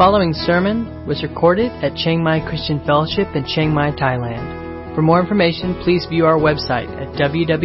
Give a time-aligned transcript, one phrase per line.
[0.00, 4.94] following sermon was recorded at Chiang Mai Christian Fellowship in Chiang Mai, Thailand.
[4.94, 7.58] For more information, please view our website at www.ccfth.org.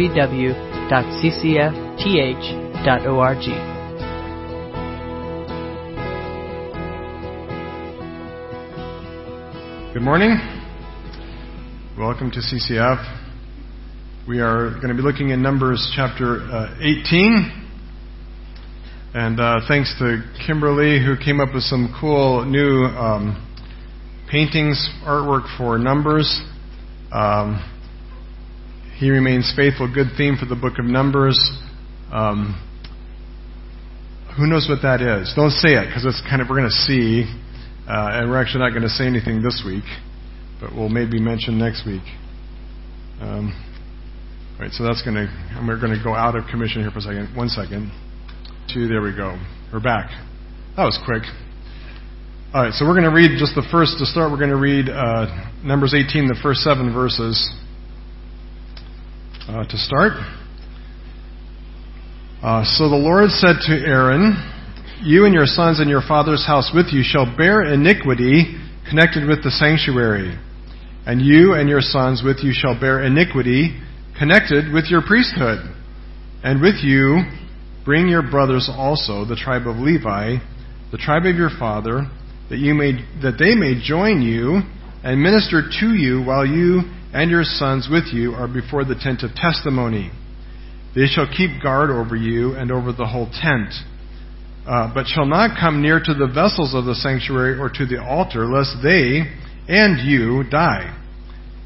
[9.94, 10.36] Good morning.
[11.98, 13.00] Welcome to CCF.
[14.28, 17.65] We are going to be looking in Numbers chapter uh, 18.
[19.16, 23.40] And uh, thanks to Kimberly, who came up with some cool new um,
[24.30, 26.28] paintings, artwork for Numbers.
[27.10, 27.64] Um,
[28.98, 31.40] he remains faithful, good theme for the book of Numbers.
[32.12, 32.60] Um,
[34.36, 35.32] who knows what that is?
[35.34, 37.24] Don't say it, because it's kind of, we're going to see.
[37.88, 39.88] Uh, and we're actually not going to say anything this week,
[40.60, 42.04] but we'll maybe mention next week.
[43.22, 43.56] Um,
[44.60, 47.08] right, so that's going to, we're going to go out of commission here for a
[47.08, 47.34] second.
[47.34, 47.90] One second.
[48.72, 49.38] Two, there we go.
[49.72, 50.10] We're back.
[50.76, 51.22] That was quick.
[52.52, 54.58] All right, so we're going to read just the first, to start, we're going to
[54.58, 57.38] read uh, Numbers 18, the first seven verses.
[59.46, 60.18] Uh, to start.
[62.42, 64.34] Uh, so the Lord said to Aaron,
[65.00, 68.58] You and your sons and your father's house with you shall bear iniquity
[68.90, 70.34] connected with the sanctuary.
[71.06, 73.78] And you and your sons with you shall bear iniquity
[74.18, 75.62] connected with your priesthood.
[76.42, 77.45] And with you
[77.86, 80.38] Bring your brothers also, the tribe of Levi,
[80.90, 82.10] the tribe of your father,
[82.50, 84.60] that you may that they may join you
[85.04, 86.82] and minister to you while you
[87.14, 90.10] and your sons with you are before the tent of testimony.
[90.96, 93.72] They shall keep guard over you and over the whole tent,
[94.66, 98.02] uh, but shall not come near to the vessels of the sanctuary or to the
[98.02, 99.30] altar, lest they
[99.68, 100.90] and you die.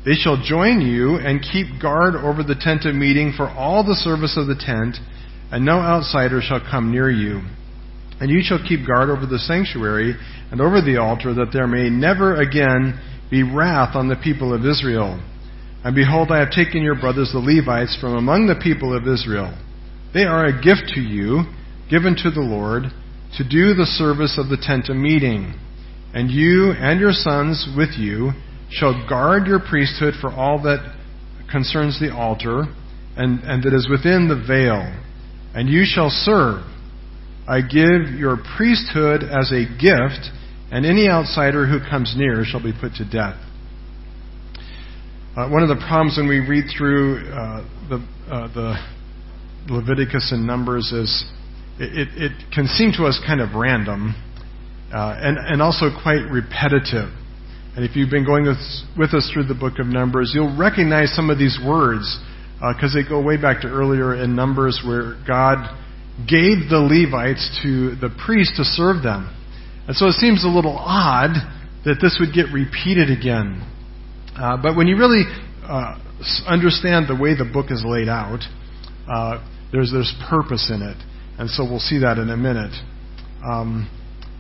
[0.05, 3.95] They shall join you and keep guard over the tent of meeting for all the
[3.95, 4.97] service of the tent
[5.51, 7.43] and no outsider shall come near you.
[8.21, 10.15] And you shall keep guard over the sanctuary
[10.51, 13.01] and over the altar, that there may never again
[13.31, 15.19] be wrath on the people of Israel.
[15.83, 19.57] And behold, I have taken your brothers the Levites from among the people of Israel.
[20.13, 21.45] They are a gift to you,
[21.89, 22.85] given to the Lord,
[23.39, 25.55] to do the service of the tent of meeting.
[26.13, 28.33] And you and your sons with you
[28.71, 30.97] shall guard your priesthood for all that
[31.51, 32.65] concerns the altar
[33.17, 34.93] and, and that is within the veil
[35.55, 36.63] and you shall serve.
[37.49, 40.31] I give your priesthood as a gift,
[40.71, 43.37] and any outsider who comes near shall be put to death.
[45.37, 47.97] Uh, one of the problems when we read through uh, the,
[48.31, 48.75] uh, the
[49.73, 51.25] Leviticus and Numbers is
[51.79, 54.15] it, it, can seem to us kind of random
[54.93, 57.09] uh, and, and also quite repetitive.
[57.75, 58.59] And if you've been going with,
[58.99, 62.19] with us through the book of Numbers, you'll recognize some of these words
[62.61, 65.65] because uh, they go way back to earlier in Numbers where God
[66.29, 69.35] gave the Levites to the priests to serve them.
[69.89, 71.33] And so it seems a little odd
[71.85, 73.65] that this would get repeated again.
[74.37, 75.25] Uh, but when you really
[75.65, 75.97] uh,
[76.47, 78.45] understand the way the book is laid out,
[79.09, 79.41] uh,
[79.73, 80.97] there's, there's purpose in it.
[81.39, 82.77] And so we'll see that in a minute.
[83.43, 83.89] Um,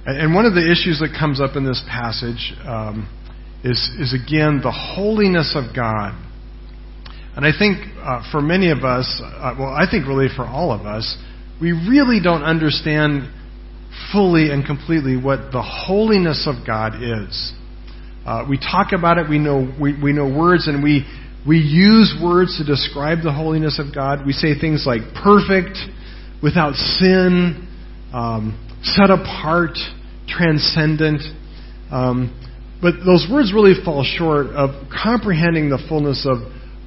[0.04, 3.08] and one of the issues that comes up in this passage um,
[3.64, 6.12] is, is, again, the holiness of God.
[7.36, 10.72] And I think uh, for many of us, uh, well, I think really for all
[10.72, 11.16] of us,
[11.60, 13.30] we really don't understand
[14.12, 17.52] fully and completely what the holiness of God is.
[18.26, 21.06] Uh, we talk about it, we know, we, we know words, and we,
[21.46, 24.26] we use words to describe the holiness of God.
[24.26, 25.78] We say things like perfect,
[26.42, 27.69] without sin,
[28.12, 29.76] um, set apart,
[30.28, 31.22] transcendent.
[31.90, 32.36] Um,
[32.82, 36.38] but those words really fall short of comprehending the fullness of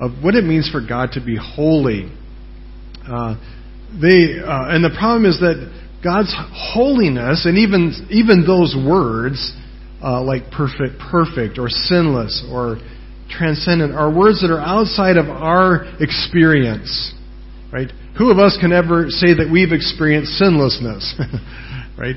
[0.04, 2.12] of what it means for God to be holy.
[3.08, 3.36] Uh,
[4.02, 5.72] they, uh, and the problem is that
[6.04, 9.56] God's holiness, and even even those words,
[10.04, 12.80] uh, like perfect, perfect, or sinless, or
[13.30, 17.14] transcendent, are words that are outside of our experience.
[17.72, 17.90] Right?
[18.18, 21.16] Who of us can ever say that we've experienced sinlessness?
[21.98, 22.16] right?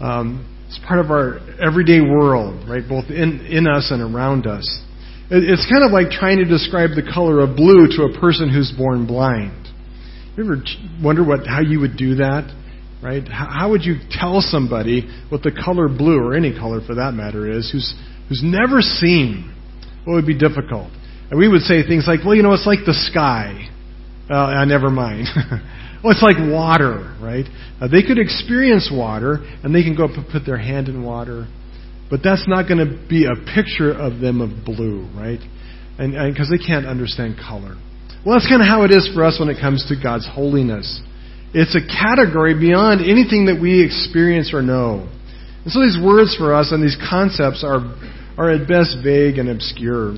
[0.00, 2.82] Um, it's part of our everyday world, right?
[2.86, 4.66] Both in, in us and around us.
[5.30, 8.72] It's kind of like trying to describe the color of blue to a person who's
[8.72, 9.68] born blind.
[10.36, 10.62] You ever
[11.02, 12.48] wonder what how you would do that?
[13.02, 13.22] Right?
[13.28, 17.48] How would you tell somebody what the color blue, or any color for that matter,
[17.50, 17.94] is, who's
[18.28, 19.54] who's never seen?
[20.04, 20.90] What would be difficult?
[21.30, 23.68] And we would say things like, "Well, you know, it's like the sky."
[24.30, 25.26] Uh, never mind.
[26.02, 27.44] well, it's like water, right?
[27.80, 31.02] Uh, they could experience water, and they can go up and put their hand in
[31.02, 31.46] water,
[32.10, 35.40] but that's not going to be a picture of them of blue, right?
[35.98, 37.76] And because they can't understand color.
[38.24, 41.00] Well, that's kind of how it is for us when it comes to God's holiness.
[41.54, 45.08] It's a category beyond anything that we experience or know.
[45.64, 47.80] And so these words for us and these concepts are,
[48.36, 50.16] are at best vague and obscure.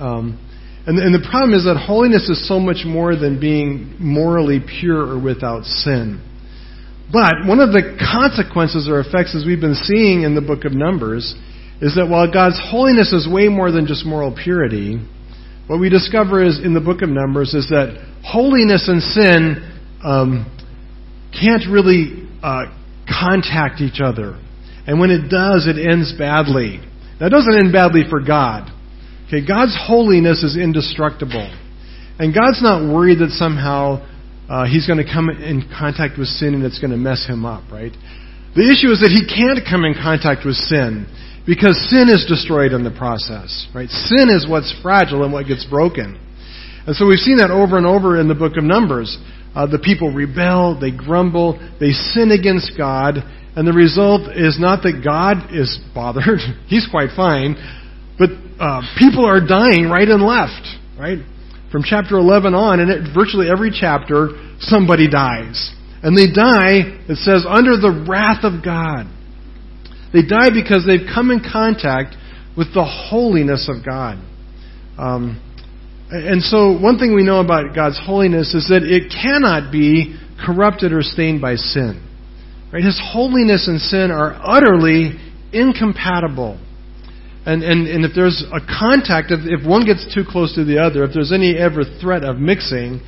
[0.00, 0.38] Um,
[0.86, 5.04] and, and the problem is that holiness is so much more than being morally pure
[5.04, 6.22] or without sin.
[7.10, 10.72] But one of the consequences or effects, as we've been seeing in the book of
[10.72, 11.34] Numbers,
[11.80, 14.98] is that while God's holiness is way more than just moral purity,
[15.68, 20.44] what we discover is in the book of Numbers is that holiness and sin um,
[21.32, 22.66] can't really uh,
[23.08, 24.40] contact each other.
[24.86, 26.80] And when it does, it ends badly.
[27.20, 28.72] Now, it doesn't end badly for God.
[29.28, 31.52] Okay, God's holiness is indestructible.
[32.18, 34.07] And God's not worried that somehow
[34.48, 37.44] uh, he's going to come in contact with sin and it's going to mess him
[37.44, 37.92] up, right?
[38.56, 41.04] The issue is that he can't come in contact with sin
[41.44, 43.88] because sin is destroyed in the process, right?
[43.88, 46.16] Sin is what's fragile and what gets broken.
[46.88, 49.12] And so we've seen that over and over in the book of Numbers.
[49.54, 53.20] Uh, the people rebel, they grumble, they sin against God,
[53.56, 57.56] and the result is not that God is bothered, he's quite fine,
[58.18, 58.30] but
[58.60, 60.64] uh, people are dying right and left,
[60.98, 61.18] right?
[61.70, 64.30] From chapter 11 on, and virtually every chapter,
[64.60, 65.74] somebody dies.
[66.02, 69.06] And they die, it says, under the wrath of God.
[70.12, 72.16] They die because they've come in contact
[72.56, 74.18] with the holiness of God.
[74.96, 75.42] Um,
[76.10, 80.92] and so, one thing we know about God's holiness is that it cannot be corrupted
[80.92, 82.02] or stained by sin.
[82.72, 82.82] Right?
[82.82, 85.18] His holiness and sin are utterly
[85.52, 86.58] incompatible.
[87.48, 90.84] And, and, and if there's a contact, if, if one gets too close to the
[90.84, 93.00] other, if there's any ever threat of mixing,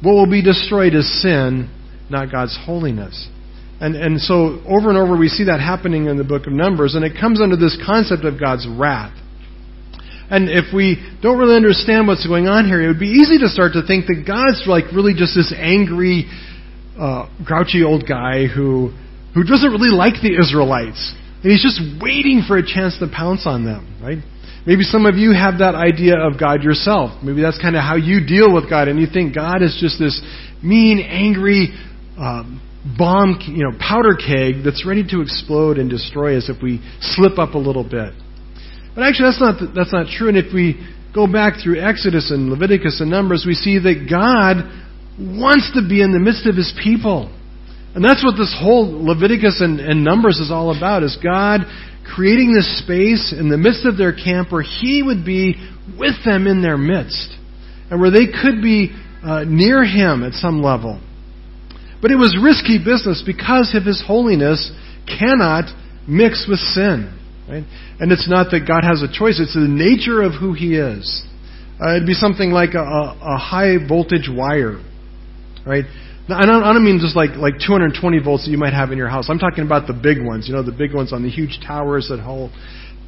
[0.00, 1.66] what will be destroyed is sin,
[2.08, 3.28] not God's holiness.
[3.80, 6.94] And, and so over and over we see that happening in the book of Numbers,
[6.94, 9.18] and it comes under this concept of God's wrath.
[10.30, 13.48] And if we don't really understand what's going on here, it would be easy to
[13.48, 16.30] start to think that God's like really just this angry,
[16.94, 18.94] uh, grouchy old guy who,
[19.34, 21.18] who doesn't really like the Israelites.
[21.42, 24.18] And he's just waiting for a chance to pounce on them, right?
[24.66, 27.22] Maybe some of you have that idea of God yourself.
[27.24, 29.98] Maybe that's kind of how you deal with God, and you think God is just
[29.98, 30.20] this
[30.62, 31.72] mean, angry
[32.18, 32.60] um,
[32.98, 37.38] bomb, you know, powder keg that's ready to explode and destroy us if we slip
[37.38, 38.12] up a little bit.
[38.94, 40.28] But actually, that's not that's not true.
[40.28, 40.76] And if we
[41.14, 44.68] go back through Exodus and Leviticus and Numbers, we see that God
[45.16, 47.32] wants to be in the midst of His people.
[47.94, 51.60] And that's what this whole Leviticus and, and, Numbers is all about, is God
[52.14, 55.54] creating this space in the midst of their camp where He would be
[55.98, 57.34] with them in their midst.
[57.90, 58.94] And where they could be
[59.24, 61.00] uh, near Him at some level.
[62.00, 64.70] But it was risky business because of His holiness
[65.06, 65.64] cannot
[66.06, 67.16] mix with sin.
[67.48, 67.64] Right?
[67.98, 71.26] And it's not that God has a choice, it's the nature of who He is.
[71.82, 74.80] Uh, it'd be something like a, a, a high voltage wire.
[75.66, 75.84] Right?
[76.32, 78.98] I don't, I don't mean just like, like 220 volts that you might have in
[78.98, 79.26] your house.
[79.28, 82.08] I'm talking about the big ones, you know, the big ones on the huge towers
[82.10, 82.52] that hold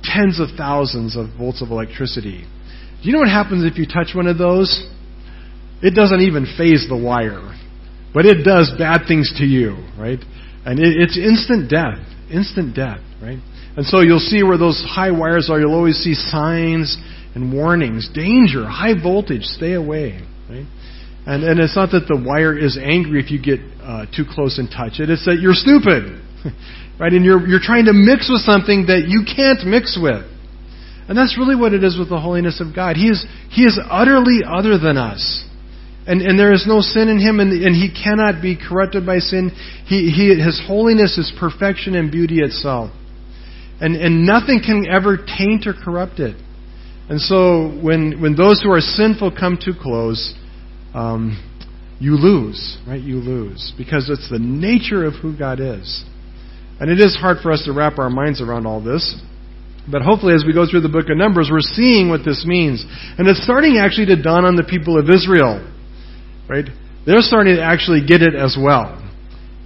[0.03, 2.45] tens of thousands of volts of electricity.
[3.03, 4.87] Do you know what happens if you touch one of those?
[5.83, 7.59] It doesn't even faze the wire,
[8.15, 10.19] but it does bad things to you, right?
[10.65, 11.99] And it, it's instant death,
[12.31, 13.39] instant death, right?
[13.77, 16.97] And so you'll see where those high wires are, you'll always see signs
[17.35, 20.67] and warnings, danger, high voltage, stay away, right?
[21.25, 24.59] And, and it's not that the wire is angry if you get uh, too close
[24.59, 25.07] and touch it.
[25.11, 26.19] It's that you're stupid,
[26.99, 27.13] right?
[27.13, 30.27] And you're, you're trying to mix with something that you can't mix with.
[31.07, 32.97] And that's really what it is with the holiness of God.
[32.97, 35.23] He is, he is utterly other than us.
[36.07, 39.19] And, and there is no sin in him, and, and he cannot be corrupted by
[39.19, 39.51] sin.
[39.87, 42.91] He, he, his holiness is perfection and beauty itself.
[43.81, 46.35] And, and nothing can ever taint or corrupt it.
[47.09, 50.35] And so when, when those who are sinful come too close,
[50.95, 51.39] um,
[51.99, 53.01] you lose, right?
[53.01, 53.73] You lose.
[53.79, 56.05] Because it's the nature of who God is.
[56.81, 59.21] And it is hard for us to wrap our minds around all this.
[59.91, 62.85] But hopefully, as we go through the book of Numbers, we're seeing what this means.
[63.19, 65.63] And it's starting actually to dawn on the people of Israel.
[66.49, 66.67] Right?
[67.07, 68.99] They're starting to actually get it as well.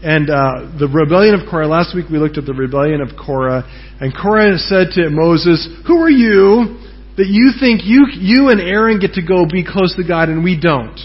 [0.02, 3.64] And uh, the rebellion of Korah, last week we looked at the rebellion of Korah.
[4.00, 6.84] And Korah said to Moses, Who are you
[7.16, 10.44] that you think you, you and Aaron get to go be close to God and
[10.44, 11.00] we don't?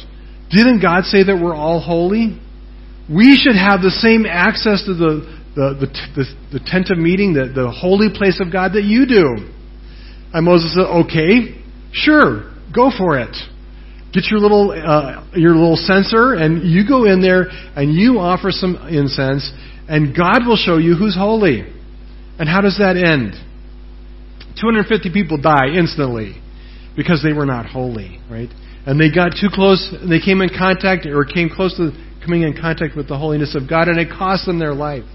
[0.51, 2.39] Didn't God say that we're all holy?
[3.09, 7.33] We should have the same access to the, the, the, the, the tent of meeting,
[7.33, 9.51] the, the holy place of God that you do.
[10.33, 11.59] And Moses said, okay,
[11.91, 13.35] sure, go for it.
[14.13, 18.51] Get your little, uh, your little censer and you go in there and you offer
[18.51, 19.49] some incense
[19.87, 21.63] and God will show you who's holy.
[22.39, 23.33] And how does that end?
[24.59, 26.41] 250 people die instantly
[26.95, 28.49] because they were not holy, right?
[28.85, 31.91] And they got too close, and they came in contact or came close to
[32.23, 35.05] coming in contact with the holiness of God, and it cost them their life.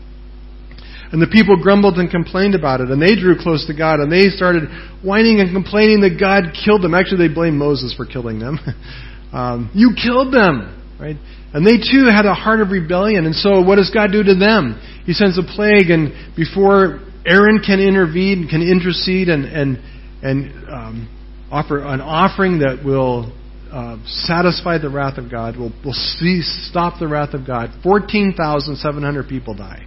[1.13, 4.11] And the people grumbled and complained about it, and they drew close to God, and
[4.11, 4.65] they started
[5.05, 6.95] whining and complaining that God killed them.
[6.95, 8.59] Actually, they blamed Moses for killing them.
[9.33, 10.67] um, you killed them,
[10.99, 11.17] right?
[11.55, 13.25] And they too had a heart of rebellion.
[13.25, 14.83] And so, what does God do to them?
[15.07, 19.79] He sends a plague, and before Aaron can intervene, can intercede, and and
[20.23, 23.33] and um, offer an offering that will
[23.77, 27.71] uh, satisfy the wrath of God, will will cease, stop the wrath of God.
[27.83, 29.85] Fourteen thousand seven hundred people die.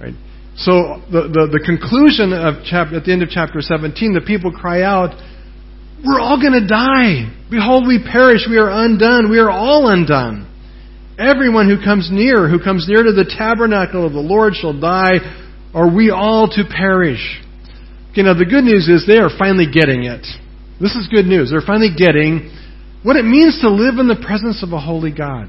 [0.00, 0.14] Right.
[0.56, 4.54] So the, the, the conclusion of chapter, at the end of chapter 17, the people
[4.54, 5.10] cry out,
[6.06, 7.26] We're all going to die.
[7.50, 8.46] Behold, we perish.
[8.48, 9.30] We are undone.
[9.30, 10.46] We are all undone.
[11.18, 15.18] Everyone who comes near, who comes near to the tabernacle of the Lord shall die,
[15.74, 17.42] or we all to perish.
[18.12, 20.22] Okay, now the good news is they are finally getting it.
[20.80, 21.50] This is good news.
[21.50, 22.50] They're finally getting
[23.04, 25.48] what it means to live in the presence of a holy God.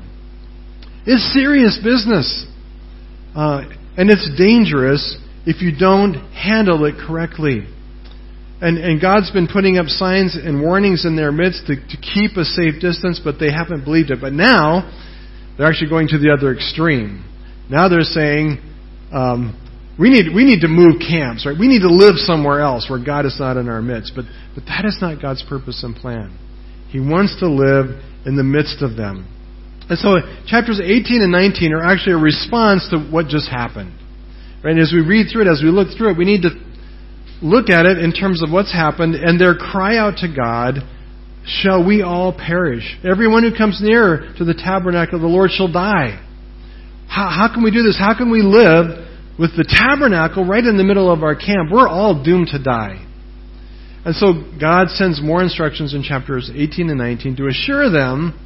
[1.08, 2.46] It's serious business.
[3.34, 3.64] Uh,
[3.98, 7.66] and it's dangerous if you don't handle it correctly.
[8.62, 12.36] And, and God's been putting up signs and warnings in their midst to, to keep
[12.38, 14.20] a safe distance, but they haven't believed it.
[14.20, 14.92] But now,
[15.58, 17.24] they're actually going to the other extreme.
[17.70, 18.60] Now they're saying,
[19.14, 19.62] um,
[19.98, 21.56] we need, we need to move camps, right?
[21.58, 24.12] We need to live somewhere else where God is not in our midst.
[24.14, 26.38] But, but that is not God's purpose and plan.
[26.96, 27.92] He wants to live
[28.25, 29.28] in the midst of them.
[29.90, 30.16] And so
[30.48, 33.92] chapters 18 and 19 are actually a response to what just happened.
[34.64, 34.72] Right?
[34.72, 36.56] And as we read through it, as we look through it, we need to
[37.42, 40.88] look at it in terms of what's happened and their cry out to God,
[41.44, 42.88] shall we all perish?
[43.04, 46.16] Everyone who comes near to the tabernacle of the Lord shall die.
[47.10, 48.00] How, how can we do this?
[48.00, 49.04] How can we live
[49.38, 51.74] with the tabernacle right in the middle of our camp?
[51.74, 53.06] We're all doomed to die.
[54.06, 58.40] And so God sends more instructions in chapters 18 and 19 to assure them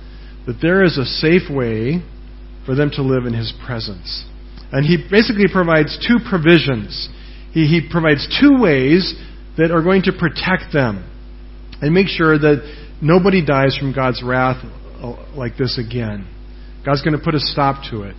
[0.48, 2.02] that there is a safe way
[2.66, 4.26] for them to live in His presence.
[4.72, 7.10] And He basically provides two provisions.
[7.52, 9.14] He, he provides two ways
[9.58, 11.06] that are going to protect them
[11.82, 12.64] and make sure that
[13.02, 16.28] nobody dies from God's wrath uh, like this again.
[16.86, 18.16] God's going to put a stop to it.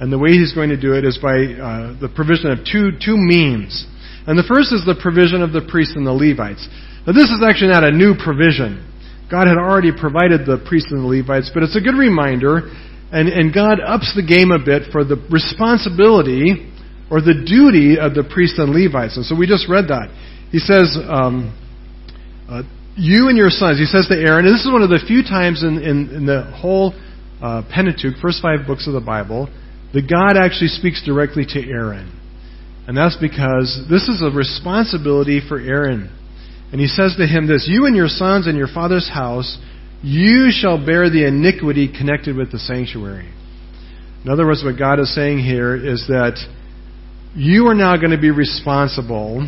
[0.00, 2.92] And the way He's going to do it is by uh, the provision of two,
[3.02, 3.86] two means.
[4.26, 6.64] And the first is the provision of the priests and the Levites.
[7.06, 8.80] Now, this is actually not a new provision.
[9.30, 12.72] God had already provided the priests and the Levites, but it's a good reminder,
[13.12, 16.72] and, and God ups the game a bit for the responsibility
[17.12, 19.16] or the duty of the priests and Levites.
[19.20, 20.08] And so we just read that.
[20.48, 21.52] He says, um,
[22.48, 22.62] uh,
[22.96, 25.20] You and your sons, he says to Aaron, and this is one of the few
[25.20, 26.96] times in, in, in the whole
[27.42, 29.52] uh, Pentateuch, first five books of the Bible,
[29.92, 32.08] that God actually speaks directly to Aaron.
[32.86, 36.10] And that's because this is a responsibility for Aaron.
[36.70, 39.58] And he says to him this You and your sons and your father's house,
[40.02, 43.32] you shall bear the iniquity connected with the sanctuary.
[44.24, 46.36] In other words, what God is saying here is that
[47.34, 49.40] you are now going to be responsible,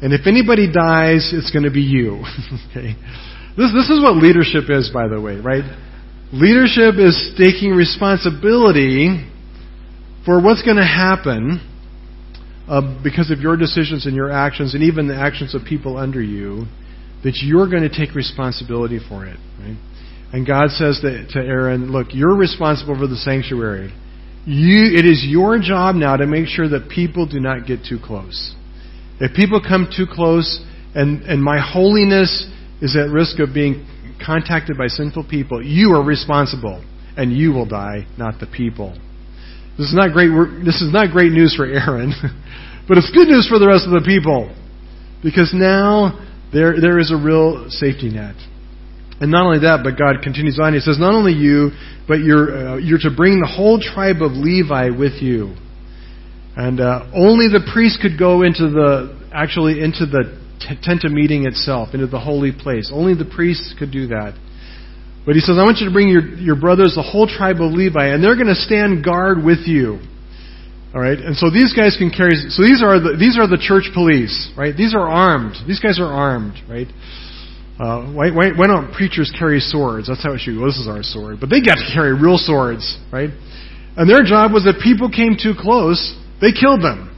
[0.00, 2.24] and if anybody dies, it's going to be you.
[2.70, 2.94] okay?
[3.56, 5.64] This, this is what leadership is, by the way, right?
[6.32, 9.28] Leadership is taking responsibility
[10.24, 11.60] for what's going to happen
[12.68, 16.22] uh, because of your decisions and your actions, and even the actions of people under
[16.22, 16.66] you,
[17.24, 19.38] that you're going to take responsibility for it.
[19.58, 19.76] Right?
[20.32, 23.92] And God says to, to Aaron, Look, you're responsible for the sanctuary.
[24.44, 27.98] You, it is your job now to make sure that people do not get too
[28.02, 28.54] close.
[29.20, 30.64] If people come too close
[30.94, 32.50] and, and my holiness
[32.80, 33.86] is at risk of being
[34.24, 36.84] contacted by sinful people, you are responsible
[37.16, 38.98] and you will die, not the people.
[39.78, 40.28] This is not great.
[40.64, 42.12] This is not great news for Aaron,
[42.88, 44.54] but it's good news for the rest of the people,
[45.22, 46.20] because now
[46.52, 48.36] there there is a real safety net.
[49.20, 50.74] And not only that, but God continues on.
[50.74, 51.70] He says, not only you,
[52.08, 55.54] but you're uh, you're to bring the whole tribe of Levi with you,
[56.56, 60.42] and uh, only the priest could go into the actually into the
[60.82, 62.90] tent of meeting itself, into the holy place.
[62.92, 64.34] Only the priests could do that.
[65.24, 67.70] But he says, I want you to bring your, your brothers, the whole tribe of
[67.70, 70.02] Levi, and they're going to stand guard with you.
[70.94, 72.36] All right, and so these guys can carry.
[72.52, 74.76] So these are the these are the church police, right?
[74.76, 75.56] These are armed.
[75.64, 76.84] These guys are armed, right?
[77.80, 80.06] Uh, why, why, why don't preachers carry swords?
[80.06, 80.58] That's how it should.
[80.58, 83.30] Well, this is our sword, but they got to carry real swords, right?
[83.96, 87.08] And their job was that people came too close, they killed them.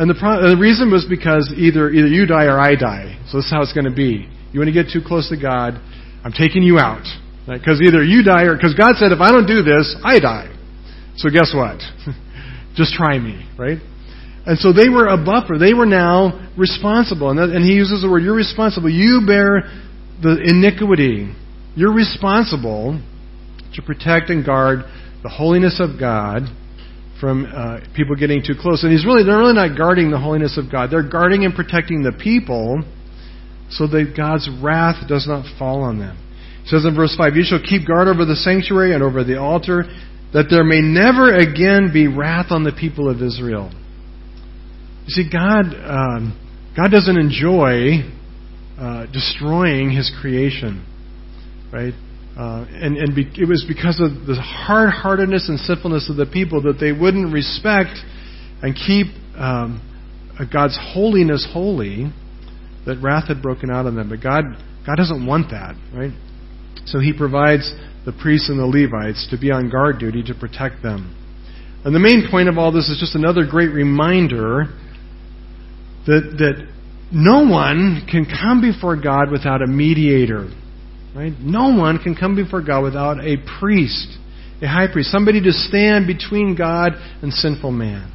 [0.00, 3.20] And the, pro- the reason was because either either you die or I die.
[3.28, 4.24] So this is how it's going to be.
[4.52, 5.76] You want to get too close to God,
[6.24, 7.04] I'm taking you out.
[7.46, 10.54] Because either you die or, because God said, if I don't do this, I die.
[11.16, 11.80] So guess what?
[12.76, 13.78] Just try me, right?
[14.46, 15.58] And so they were a buffer.
[15.58, 17.30] They were now responsible.
[17.30, 18.88] And, that, and he uses the word, you're responsible.
[18.88, 19.68] You bear
[20.22, 21.34] the iniquity.
[21.74, 23.00] You're responsible
[23.74, 24.80] to protect and guard
[25.22, 26.42] the holiness of God
[27.20, 28.82] from uh, people getting too close.
[28.82, 30.90] And he's really, they're really not guarding the holiness of God.
[30.90, 32.82] They're guarding and protecting the people
[33.68, 36.16] so that God's wrath does not fall on them.
[36.70, 39.40] He says in verse 5, You shall keep guard over the sanctuary and over the
[39.40, 39.82] altar,
[40.32, 43.72] that there may never again be wrath on the people of Israel.
[45.06, 46.38] You see, God, um,
[46.76, 48.06] God doesn't enjoy
[48.78, 50.86] uh, destroying His creation,
[51.72, 51.92] right?
[52.38, 56.62] Uh, and and be, it was because of the hard-heartedness and sinfulness of the people
[56.62, 57.98] that they wouldn't respect
[58.62, 59.82] and keep um,
[60.52, 62.12] God's holiness holy
[62.86, 64.08] that wrath had broken out on them.
[64.08, 64.44] But God,
[64.86, 66.12] God doesn't want that, right?
[66.90, 67.72] So He provides
[68.04, 71.16] the priests and the Levites to be on guard duty to protect them.
[71.84, 74.66] And the main point of all this is just another great reminder
[76.06, 76.68] that that
[77.12, 80.50] no one can come before God without a mediator.
[81.14, 81.32] Right?
[81.40, 84.16] No one can come before God without a priest,
[84.62, 86.92] a high priest, somebody to stand between God
[87.22, 88.12] and sinful man.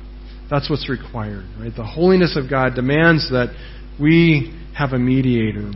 [0.50, 1.46] That's what's required.
[1.60, 1.74] Right?
[1.76, 3.56] The holiness of God demands that
[4.00, 5.72] we have a mediator.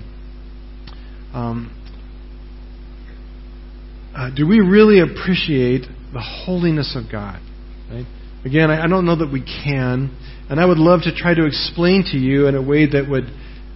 [1.33, 1.75] Um,
[4.19, 7.39] uh, do we really appreciate the holiness of God?
[7.89, 8.05] Right?
[8.43, 10.11] Again, I, I, don't know that we can,
[10.49, 13.23] and I would love to try to explain to you in a way that would,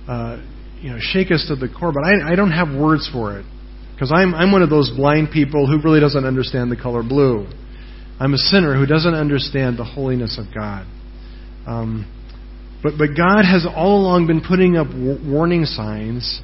[0.06, 0.44] uh,
[0.82, 1.94] you know, shake us to the core.
[1.94, 3.46] But I, I don't have words for it
[3.94, 7.48] because I'm I'm one of those blind people who really doesn't understand the color blue.
[8.20, 10.86] I'm a sinner who doesn't understand the holiness of God.
[11.66, 12.06] Um,
[12.84, 16.42] but, but God has all along been putting up warning signs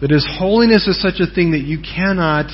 [0.00, 2.48] that His holiness is such a thing that you cannot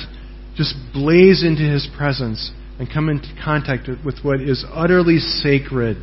[0.61, 5.97] just blaze into His presence and come into contact with what is utterly sacred,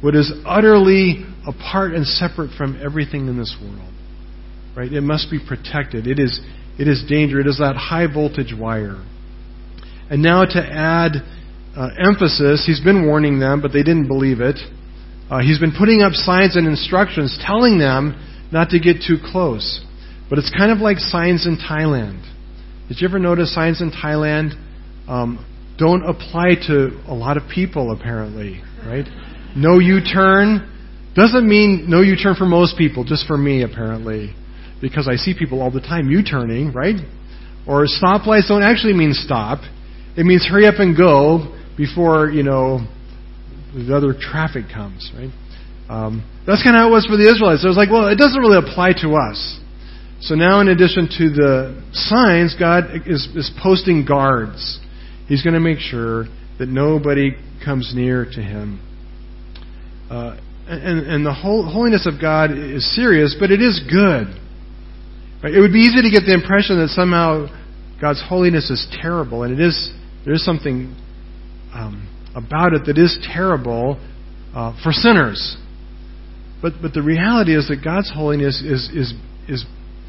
[0.00, 3.92] what is utterly apart and separate from everything in this world.
[4.76, 4.92] Right?
[4.92, 6.06] It must be protected.
[6.08, 6.40] It is,
[6.78, 7.38] it is danger.
[7.40, 9.04] It is that high voltage wire.
[10.10, 11.22] And now to add
[11.76, 14.58] uh, emphasis, he's been warning them, but they didn't believe it.
[15.30, 18.18] Uh, he's been putting up signs and instructions telling them
[18.50, 19.84] not to get too close.
[20.28, 22.28] But it's kind of like signs in Thailand.
[22.92, 24.52] Did you ever notice signs in Thailand
[25.08, 25.42] um,
[25.78, 29.06] don't apply to a lot of people, apparently, right?
[29.56, 30.68] No U turn
[31.16, 34.34] doesn't mean no U turn for most people, just for me, apparently.
[34.82, 36.96] Because I see people all the time U turning, right?
[37.66, 39.60] Or stoplights don't actually mean stop.
[40.14, 42.86] It means hurry up and go before, you know,
[43.74, 45.30] the other traffic comes, right?
[45.88, 47.64] Um, that's kind of how it was for the Israelites.
[47.64, 49.60] It was like, well, it doesn't really apply to us.
[50.22, 54.78] So now, in addition to the signs, God is, is posting guards.
[55.26, 56.26] He's going to make sure
[56.60, 57.32] that nobody
[57.64, 58.80] comes near to him.
[60.08, 64.28] Uh, and, and the holiness of God is serious, but it is good.
[65.42, 65.52] Right?
[65.54, 67.48] It would be easy to get the impression that somehow
[68.00, 69.90] God's holiness is terrible, and it is.
[70.24, 70.94] There is something
[71.74, 73.98] um, about it that is terrible
[74.54, 75.56] uh, for sinners.
[76.62, 79.14] But, but the reality is that God's holiness is, is,
[79.48, 79.64] is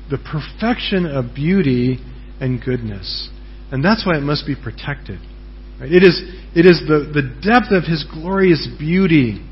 [0.09, 1.99] the perfection of beauty
[2.39, 3.29] and goodness.
[3.71, 5.19] And that's why it must be protected.
[5.79, 5.91] Right?
[5.91, 6.21] It is,
[6.55, 9.43] it is the, the depth of His glorious beauty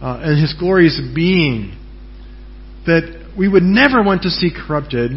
[0.00, 1.76] uh, and His glorious being
[2.86, 5.12] that we would never want to see corrupted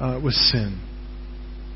[0.00, 0.80] uh, with sin.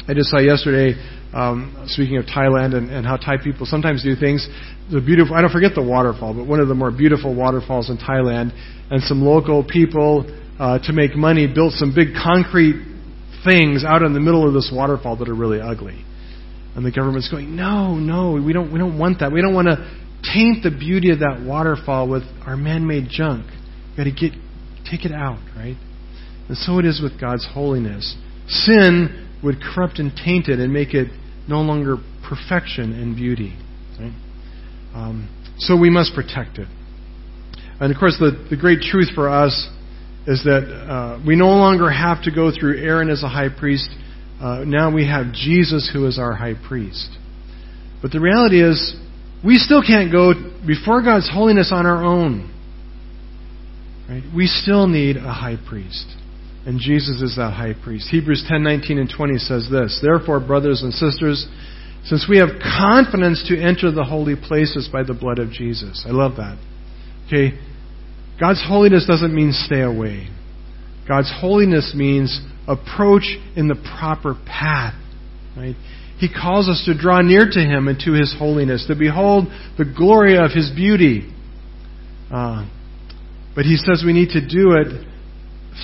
[0.07, 0.99] I just saw yesterday
[1.33, 4.47] um, speaking of Thailand and, and how Thai people sometimes do things,
[4.91, 7.97] the beautiful, I don't forget the waterfall, but one of the more beautiful waterfalls in
[7.97, 8.53] Thailand,
[8.91, 10.27] and some local people,
[10.59, 12.77] uh, to make money, built some big concrete
[13.45, 16.05] things out in the middle of this waterfall that are really ugly.
[16.77, 19.33] And the government's going, no, no, we don't, we don't want that.
[19.33, 19.77] We don't want to
[20.23, 23.47] taint the beauty of that waterfall with our man-made junk.
[23.89, 24.33] We've got to get,
[24.89, 25.77] take it out, right?
[26.49, 28.17] And so it is with God's holiness.
[28.47, 31.09] Sin would corrupt and taint it and make it
[31.49, 31.97] no longer
[32.29, 33.57] perfection and beauty.
[33.99, 34.13] Right?
[34.95, 35.29] Um,
[35.59, 36.69] so we must protect it.
[37.81, 39.69] And of course, the, the great truth for us
[40.27, 43.89] is that uh, we no longer have to go through Aaron as a high priest.
[44.41, 47.09] Uh, now we have Jesus who is our high priest.
[48.01, 48.97] But the reality is,
[49.45, 50.33] we still can't go
[50.67, 52.53] before God's holiness on our own.
[54.09, 54.23] Right?
[54.35, 56.07] We still need a high priest.
[56.65, 58.09] And Jesus is that high priest.
[58.11, 61.47] Hebrews 10:19 and 20 says this, "Therefore, brothers and sisters,
[62.05, 66.11] since we have confidence to enter the holy places by the blood of Jesus." I
[66.11, 66.57] love that.
[67.27, 67.55] Okay,
[68.39, 70.29] God's holiness doesn't mean stay away.
[71.09, 74.95] God's holiness means approach in the proper path,
[75.57, 75.75] right?
[76.19, 79.85] He calls us to draw near to Him and to His holiness, to behold the
[79.85, 81.25] glory of His beauty.
[82.31, 82.67] Uh,
[83.57, 85.07] but He says we need to do it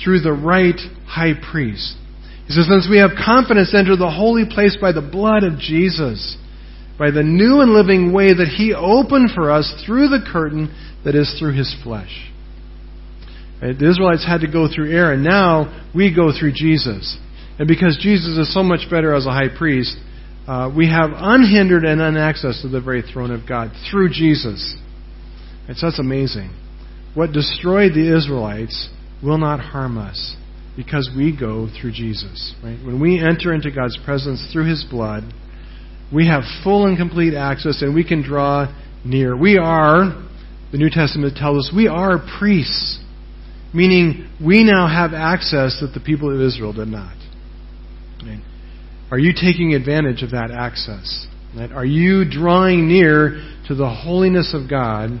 [0.03, 1.95] through the right high priest.
[2.47, 5.59] He says, Since we have confidence to enter the holy place by the blood of
[5.59, 6.37] Jesus.
[6.97, 10.73] by the new and living way that He opened for us through the curtain
[11.05, 12.29] that is through His flesh.
[13.61, 13.77] Right?
[13.77, 15.23] The Israelites had to go through Aaron.
[15.23, 17.17] Now we go through Jesus.
[17.57, 19.95] And because Jesus is so much better as a high priest,
[20.47, 24.75] uh, we have unhindered and unaccess to the very throne of God through Jesus.
[25.67, 26.49] And so that's amazing.
[27.13, 28.89] What destroyed the Israelites
[29.23, 30.35] will not harm us
[30.75, 32.55] because we go through Jesus.
[32.63, 32.79] Right?
[32.85, 35.23] When we enter into God's presence through His blood,
[36.13, 38.67] we have full and complete access and we can draw
[39.03, 39.35] near.
[39.37, 40.25] We are,
[40.71, 43.03] the New Testament tells us, we are priests.
[43.73, 47.15] Meaning, we now have access that the people of Israel did not.
[48.23, 48.41] Right?
[49.11, 51.27] Are you taking advantage of that access?
[51.55, 51.71] Right?
[51.71, 55.11] Are you drawing near to the holiness of God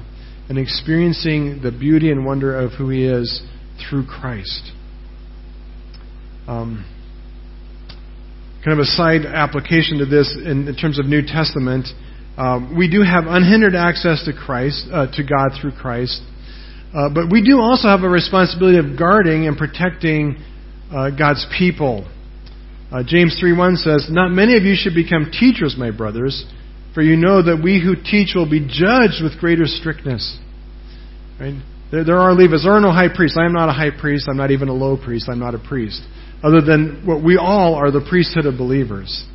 [0.47, 3.43] and experiencing the beauty and wonder of who He is
[3.89, 4.71] through Christ?
[6.47, 6.85] Um,
[8.65, 11.87] kind of a side application to this in, in terms of New Testament.
[12.37, 16.21] Um, we do have unhindered access to Christ, uh, to God through Christ.
[16.93, 20.37] Uh, but we do also have a responsibility of guarding and protecting
[20.91, 22.09] uh, God's people.
[22.91, 26.45] Uh, James 3.1 says, Not many of you should become teachers, my brothers,
[26.95, 30.39] for you know that we who teach will be judged with greater strictness.
[31.39, 31.53] Right?
[31.91, 32.63] There, there are Levites.
[32.63, 33.37] There are no high priests.
[33.39, 34.27] I am not a high priest.
[34.29, 35.27] I'm not even a low priest.
[35.29, 36.01] I'm not a priest.
[36.43, 39.25] Other than what we all are the priesthood of believers.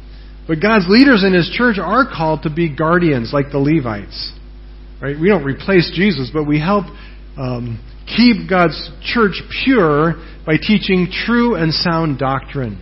[0.46, 4.32] But God's leaders in His church are called to be guardians like the Levites.
[5.00, 5.18] Right?
[5.18, 6.86] We don't replace Jesus, but we help
[7.36, 10.14] um, keep God's church pure
[10.46, 12.80] by teaching true and sound doctrine.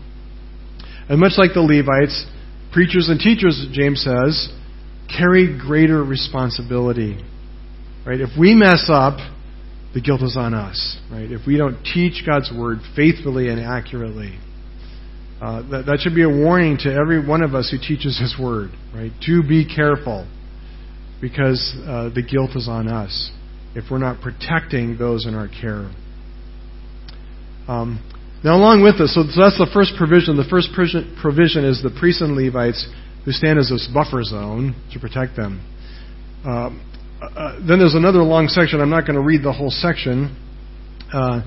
[1.09, 2.27] And much like the Levites,
[2.73, 4.53] preachers and teachers, James says,
[5.09, 7.23] carry greater responsibility.
[8.07, 8.21] Right?
[8.21, 9.19] If we mess up,
[9.95, 10.99] the guilt is on us.
[11.11, 11.31] Right?
[11.31, 14.39] If we don't teach God's word faithfully and accurately,
[15.41, 18.37] uh, that, that should be a warning to every one of us who teaches His
[18.41, 18.71] word.
[18.95, 19.13] Right?
[19.27, 20.27] To be careful,
[21.21, 23.31] because uh, the guilt is on us
[23.75, 25.91] if we're not protecting those in our care.
[27.69, 28.01] Um,
[28.45, 30.37] now, along with this, so, that's the first provision.
[30.37, 32.87] The first provision is the priests and Levites
[33.25, 35.63] who stand as this buffer zone to protect them.
[36.45, 36.71] Uh,
[37.23, 38.81] uh, then there's another long section.
[38.81, 40.37] I'm not going to read the whole section,
[41.13, 41.43] uh,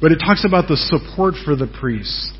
[0.00, 2.32] but it talks about the support for the priests.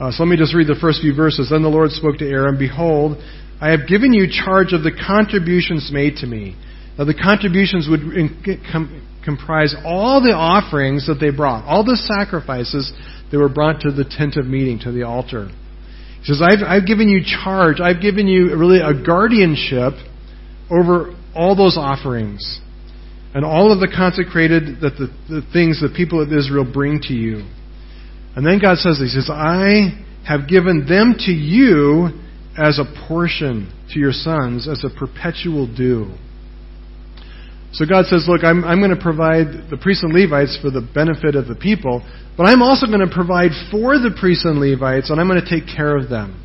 [0.00, 1.50] Uh, so let me just read the first few verses.
[1.50, 3.18] Then the Lord spoke to Aaron, Behold,
[3.60, 6.56] I have given you charge of the contributions made to me
[6.98, 8.00] now, the contributions would
[9.24, 12.92] comprise all the offerings that they brought, all the sacrifices
[13.30, 15.48] that were brought to the tent of meeting, to the altar.
[16.20, 19.94] He says, I've, I've given you charge, I've given you really a guardianship
[20.70, 22.60] over all those offerings
[23.34, 27.14] and all of the consecrated that the, the things the people of Israel bring to
[27.14, 27.48] you.
[28.36, 32.08] And then God says, He says, I have given them to you
[32.56, 36.12] as a portion to your sons, as a perpetual due.
[37.72, 40.86] So God says, Look, I'm, I'm going to provide the priests and Levites for the
[40.94, 42.04] benefit of the people,
[42.36, 45.48] but I'm also going to provide for the priests and Levites, and I'm going to
[45.48, 46.38] take care of them.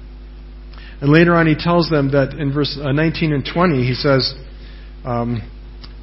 [1.01, 4.33] And later on, he tells them that in verse uh, 19 and 20, he says,
[5.07, 5.41] um,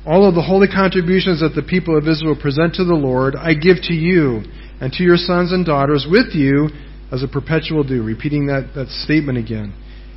[0.06, 3.52] All of the holy contributions that the people of Israel present to the Lord, I
[3.52, 4.42] give to you
[4.80, 6.68] and to your sons and daughters with you
[7.12, 8.02] as a perpetual due.
[8.02, 9.74] Repeating that, that statement again.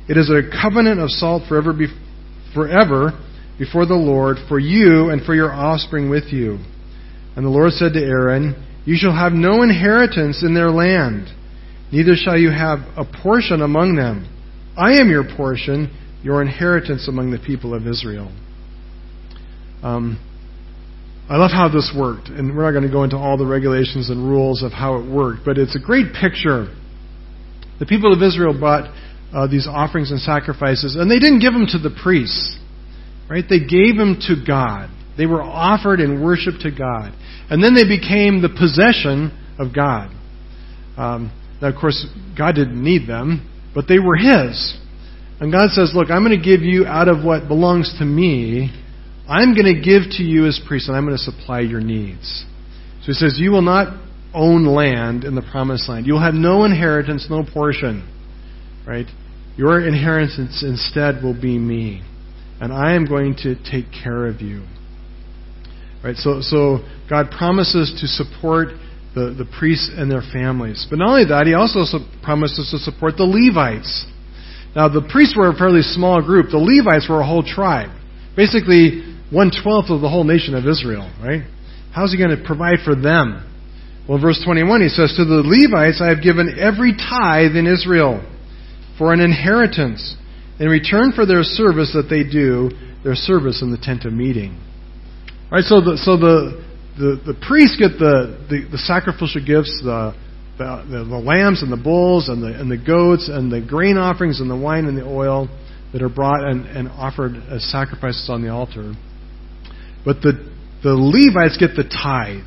[0.08, 1.88] It is a covenant of salt forever, be,
[2.54, 3.12] forever
[3.58, 6.58] before the Lord for you and for your offspring with you.
[7.36, 11.28] And the Lord said to Aaron, You shall have no inheritance in their land,
[11.92, 14.34] neither shall you have a portion among them.
[14.76, 18.32] I am your portion, your inheritance among the people of Israel.
[19.82, 20.18] Um,
[21.28, 24.08] I love how this worked, and we're not going to go into all the regulations
[24.08, 26.74] and rules of how it worked, but it's a great picture.
[27.78, 28.90] The people of Israel brought
[29.32, 32.56] uh, these offerings and sacrifices, and they didn't give them to the priests.
[33.28, 33.44] Right?
[33.46, 34.88] They gave them to God.
[35.18, 37.12] They were offered in worship to God.
[37.50, 40.10] And then they became the possession of God.
[40.96, 44.78] Um, now, of course, God didn't need them, but they were His.
[45.40, 48.72] And God says, Look, I'm going to give you out of what belongs to me.
[49.28, 52.46] I'm going to give to you as priests, and I'm going to supply your needs.
[53.02, 54.02] So He says, You will not
[54.34, 56.06] own land in the promised land.
[56.06, 58.08] You'll have no inheritance, no portion.
[58.86, 59.06] Right?
[59.56, 62.02] Your inheritance instead will be me
[62.60, 64.66] and I am going to take care of you.
[66.02, 66.16] Right?
[66.16, 68.68] So, so God promises to support
[69.14, 70.86] the, the priests and their families.
[70.88, 71.82] But not only that, He also
[72.22, 74.06] promises to support the Levites.
[74.76, 76.50] Now, the priests were a fairly small group.
[76.50, 77.90] The Levites were a whole tribe.
[78.36, 81.42] Basically, one twelfth of the whole nation of Israel, right?
[81.92, 83.44] How's He going to provide for them?
[84.08, 88.24] Well, verse 21, He says, To the Levites I have given every tithe in Israel
[88.96, 90.16] for an inheritance
[90.58, 92.70] in return for their service that they do,
[93.04, 94.58] their service in the tent of meeting.
[95.50, 96.64] All right, so the, so the,
[96.98, 100.14] the, the priests get the, the, the sacrificial gifts, the,
[100.58, 104.40] the, the, lambs and the bulls and the, and the goats and the grain offerings
[104.40, 105.48] and the wine and the oil
[105.92, 108.94] that are brought and, and offered as sacrifices on the altar.
[110.04, 110.32] But the,
[110.82, 112.44] the Levites get the tithe.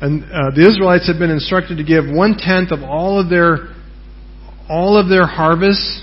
[0.00, 3.74] And uh, the Israelites had been instructed to give one tenth of all of their
[4.68, 6.02] all of their harvests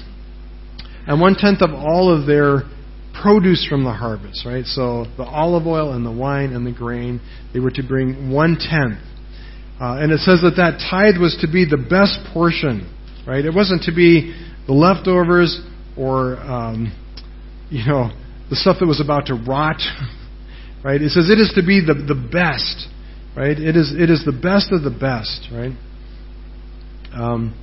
[1.08, 2.62] and one tenth of all of their
[3.22, 4.66] produce from the harvest, right?
[4.66, 7.20] So the olive oil and the wine and the grain,
[7.54, 9.00] they were to bring one tenth.
[9.82, 12.94] Uh, and it says that that tithe was to be the best portion,
[13.28, 13.44] right?
[13.44, 14.36] It wasn't to be
[14.68, 15.62] the leftovers
[15.98, 16.94] or, um,
[17.70, 18.12] you know,
[18.50, 19.78] the stuff that was about to rot,
[20.84, 21.02] right?
[21.02, 22.88] It says it is to be the, the best,
[23.36, 23.58] right?
[23.58, 25.74] It is, it is the best of the best, right?
[27.14, 27.54] Um,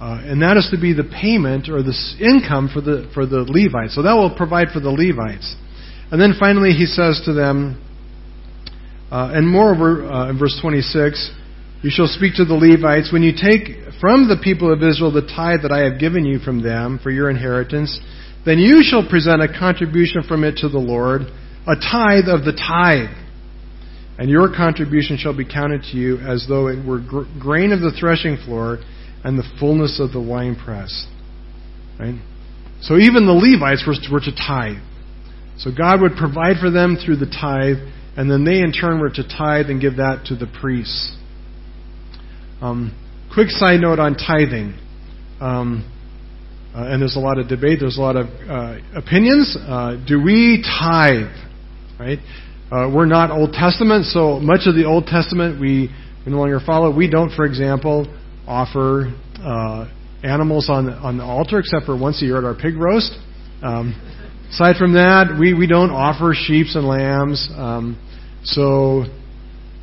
[0.00, 3.42] uh, and that is to be the payment or the income for the for the
[3.42, 3.96] Levites.
[3.96, 5.56] So that will provide for the Levites.
[6.12, 7.82] And then finally, he says to them,
[9.10, 11.34] uh, and moreover, uh, in verse 26,
[11.82, 15.26] you shall speak to the Levites when you take from the people of Israel the
[15.26, 17.98] tithe that I have given you from them for your inheritance.
[18.46, 21.22] Then you shall present a contribution from it to the Lord,
[21.68, 23.14] a tithe of the tithe.
[24.18, 27.00] And your contribution shall be counted to you as though it were
[27.38, 28.78] grain of the threshing floor
[29.22, 31.06] and the fullness of the winepress.
[32.00, 32.20] Right?
[32.80, 34.82] So even the Levites were, were to tithe.
[35.58, 37.78] So God would provide for them through the tithe,
[38.16, 41.16] and then they in turn were to tithe and give that to the priests.
[42.60, 42.96] Um,
[43.32, 44.78] quick side note on tithing.
[45.40, 45.92] Um,
[46.74, 49.56] uh, and there's a lot of debate, there's a lot of uh, opinions.
[49.56, 51.47] Uh, do we tithe?
[51.98, 52.18] Right?
[52.70, 55.90] Uh, we're not Old Testament, so much of the Old Testament we,
[56.26, 56.94] no longer follow.
[56.94, 58.06] We don't, for example,
[58.46, 59.88] offer uh,
[60.22, 63.16] animals on on the altar except for once a year at our pig roast.
[63.62, 63.94] Um,
[64.50, 67.48] aside from that, we, we don't offer sheeps and lambs.
[67.56, 67.98] Um,
[68.44, 69.04] so,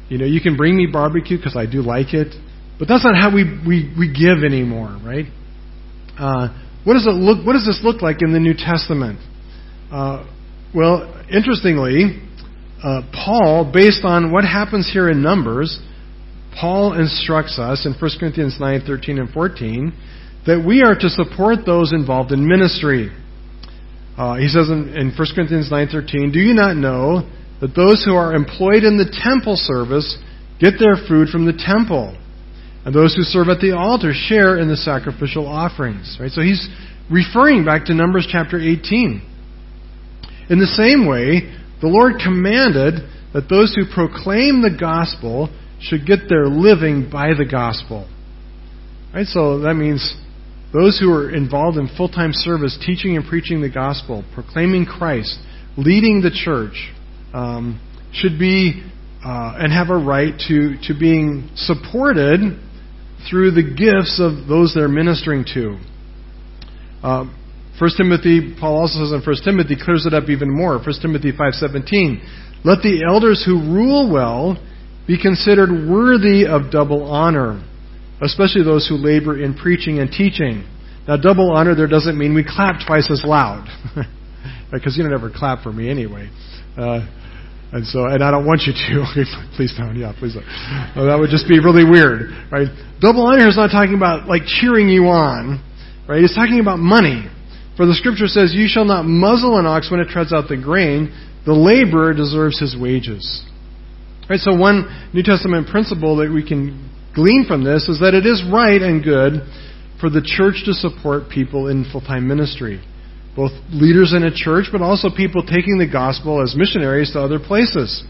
[0.07, 2.33] you know, you can bring me barbecue because I do like it,
[2.79, 5.25] but that's not how we, we, we give anymore, right?
[6.17, 6.47] Uh,
[6.85, 7.45] what does it look?
[7.45, 9.19] What does this look like in the New Testament?
[9.91, 10.25] Uh,
[10.75, 12.21] well, interestingly,
[12.83, 15.79] uh, Paul, based on what happens here in Numbers,
[16.59, 19.93] Paul instructs us in 1 Corinthians 9, 13, and 14
[20.45, 23.09] that we are to support those involved in ministry.
[24.17, 27.27] Uh, he says in, in 1 Corinthians 9:13, "Do you not know
[27.59, 30.17] that those who are employed in the temple service
[30.59, 32.15] get their food from the temple,
[32.85, 36.31] and those who serve at the altar share in the sacrificial offerings?" Right.
[36.31, 36.69] So he's
[37.09, 39.21] referring back to Numbers chapter 18.
[40.49, 45.49] In the same way, the Lord commanded that those who proclaim the gospel
[45.81, 48.09] should get their living by the gospel.
[49.13, 49.27] Right?
[49.27, 50.15] So that means
[50.71, 55.37] those who are involved in full time service, teaching and preaching the gospel, proclaiming Christ,
[55.77, 56.91] leading the church,
[57.33, 57.79] um,
[58.13, 58.83] should be
[59.23, 62.39] uh, and have a right to, to being supported
[63.29, 65.79] through the gifts of those they're ministering to.
[67.01, 67.25] Uh,
[67.79, 70.77] 1 Timothy, Paul also says in 1 Timothy, clears it up even more.
[70.77, 74.57] 1 Timothy 5.17, Let the elders who rule well
[75.07, 77.61] be considered worthy of double honor,
[78.21, 80.63] especially those who labor in preaching and teaching.
[81.07, 83.67] Now, double honor there doesn't mean we clap twice as loud,
[84.71, 86.29] because you don't ever clap for me anyway.
[86.77, 87.05] Uh,
[87.73, 89.03] and so, and I don't want you to.
[89.57, 89.99] please don't.
[89.99, 90.47] Yeah, please don't.
[90.95, 92.71] Well, that would just be really weird, right?
[93.01, 95.59] Double honor is not talking about like cheering you on,
[96.07, 96.23] right?
[96.23, 97.27] It's talking about money.
[97.77, 100.57] For the scripture says, "You shall not muzzle an ox when it treads out the
[100.57, 101.11] grain.
[101.45, 103.43] The laborer deserves his wages."
[104.29, 108.25] Right, so one New Testament principle that we can glean from this is that it
[108.25, 109.43] is right and good
[109.99, 112.79] for the church to support people in full-time ministry.
[113.35, 117.39] Both leaders in a church, but also people taking the gospel as missionaries to other
[117.39, 118.03] places.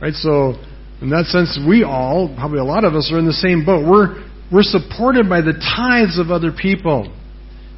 [0.00, 0.54] Right, so
[1.02, 3.86] in that sense, we all, probably a lot of us, are in the same boat.
[3.86, 7.12] We're, we're supported by the tithes of other people.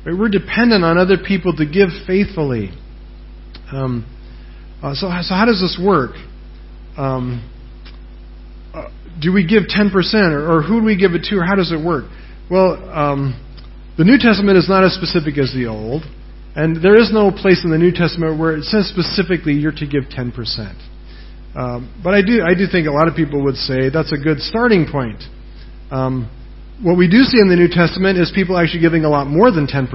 [0.04, 0.18] Right?
[0.18, 2.70] We're dependent on other people to give faithfully.
[3.72, 4.06] Um,
[4.82, 6.12] uh, so, so how does this work?
[6.96, 7.48] Um,
[9.20, 9.92] do we give 10%
[10.32, 12.04] or, or who do we give it to or how does it work?
[12.50, 13.38] Well, um,
[13.96, 16.02] the New Testament is not as specific as the Old,
[16.56, 19.86] and there is no place in the New Testament where it says specifically you're to
[19.86, 20.34] give 10%.
[21.54, 24.16] Um, but I do, I do think a lot of people would say that's a
[24.16, 25.22] good starting point.
[25.90, 26.30] Um,
[26.82, 29.50] what we do see in the New Testament is people actually giving a lot more
[29.50, 29.88] than 10%.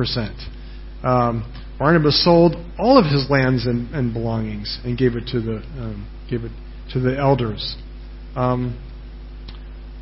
[1.06, 1.44] Um,
[1.78, 6.10] Barnabas sold all of his lands and, and belongings and gave it to the um,
[6.30, 6.52] gave it
[6.94, 7.76] to the elders.
[8.36, 8.82] Um,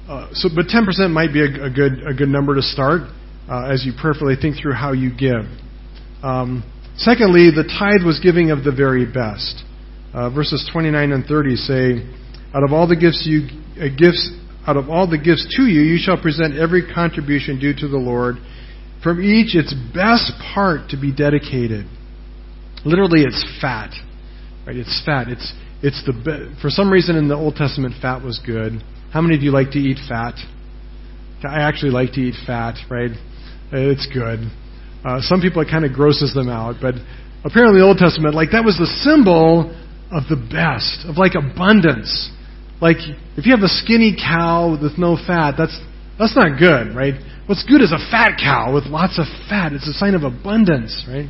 [0.07, 3.01] uh, so, but 10% might be a, a, good a good number to start
[3.49, 5.45] uh, as you prayerfully think through how you give.
[6.23, 6.63] Um,
[6.97, 9.63] Secondly, the tithe was giving of the very best.
[10.13, 12.07] Uh, verses 29 and 30 say,
[12.53, 14.31] "Out of all the gifts you uh, gifts
[14.67, 17.97] out of all the gifts to you, you shall present every contribution due to the
[17.97, 18.35] Lord,
[19.03, 21.85] from each its best part to be dedicated."
[22.83, 23.91] Literally, it's fat,
[24.65, 24.75] right?
[24.75, 25.27] It's fat.
[25.27, 28.81] It's it's the be- for some reason in the Old Testament, fat was good.
[29.11, 30.35] How many of you like to eat fat?
[31.43, 33.11] I actually like to eat fat, right?
[33.71, 34.39] It's good.
[35.03, 36.95] Uh, some people it kind of grosses them out, but
[37.43, 39.69] apparently the Old Testament, like that was the symbol
[40.11, 42.31] of the best, of like abundance.
[42.85, 43.01] Like
[43.33, 45.73] if you have a skinny cow with no fat, that's
[46.21, 47.17] that's not good, right?
[47.49, 49.73] What's good is a fat cow with lots of fat.
[49.73, 51.25] It's a sign of abundance, right?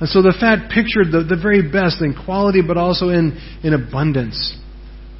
[0.00, 3.72] And so the fat pictured the, the very best in quality, but also in, in
[3.72, 4.56] abundance,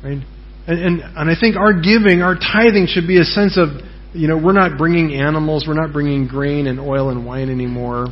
[0.05, 0.21] right?
[0.67, 3.69] And, and, and I think our giving, our tithing should be a sense of
[4.17, 8.07] you know, we're not bringing animals, we're not bringing grain and oil and wine anymore.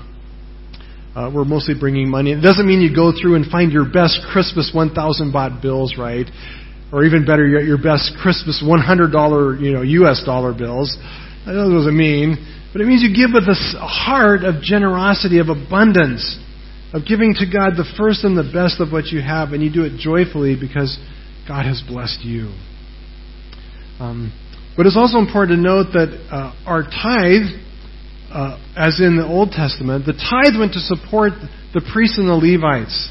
[1.17, 2.33] Uh, we're mostly bringing money.
[2.33, 6.27] It doesn't mean you go through and find your best Christmas 1,000 baht bills, right?
[6.95, 10.23] Or even better yet, your best Christmas $100, you know, U.S.
[10.25, 10.97] dollar bills.
[11.45, 12.39] I know That doesn't mean,
[12.73, 16.39] but it means you give with a heart of generosity, of abundance,
[16.95, 19.75] of giving to God the first and the best of what you have, and you
[19.75, 20.97] do it joyfully because
[21.49, 22.55] God has blessed you.
[23.99, 24.31] Um,
[24.77, 27.59] but it's also important to note that uh, our tithe,
[28.31, 31.33] uh, as in the Old Testament, the tithe went to support
[31.75, 33.11] the priests and the Levites.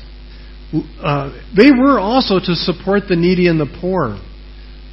[0.74, 4.20] Uh, they were also to support the needy and the poor.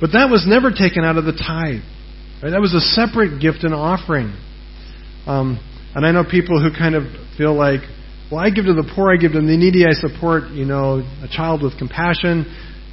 [0.00, 1.82] But that was never taken out of the tithe.
[2.42, 2.50] Right?
[2.50, 4.32] That was a separate gift and offering.
[5.26, 5.60] Um,
[5.94, 7.04] and I know people who kind of
[7.36, 7.80] feel like,
[8.30, 11.02] well, I give to the poor, I give to the needy, I support, you know,
[11.22, 12.46] a child with compassion,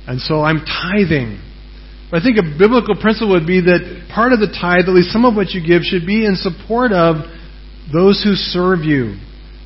[0.07, 1.39] and so I'm tithing.
[2.09, 5.11] But I think a biblical principle would be that part of the tithe, at least
[5.11, 7.27] some of what you give, should be in support of
[7.93, 9.19] those who serve you,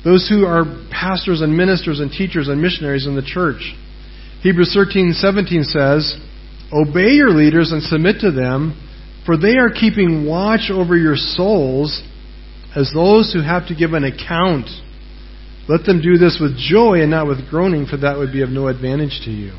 [0.04, 3.74] those who are pastors and ministers and teachers and missionaries in the church.
[4.42, 6.16] Hebrews 13:17 says,
[6.72, 8.74] "Obey your leaders and submit to them,
[9.24, 12.02] for they are keeping watch over your souls
[12.74, 14.68] as those who have to give an account.
[15.68, 18.50] Let them do this with joy and not with groaning, for that would be of
[18.50, 19.52] no advantage to you."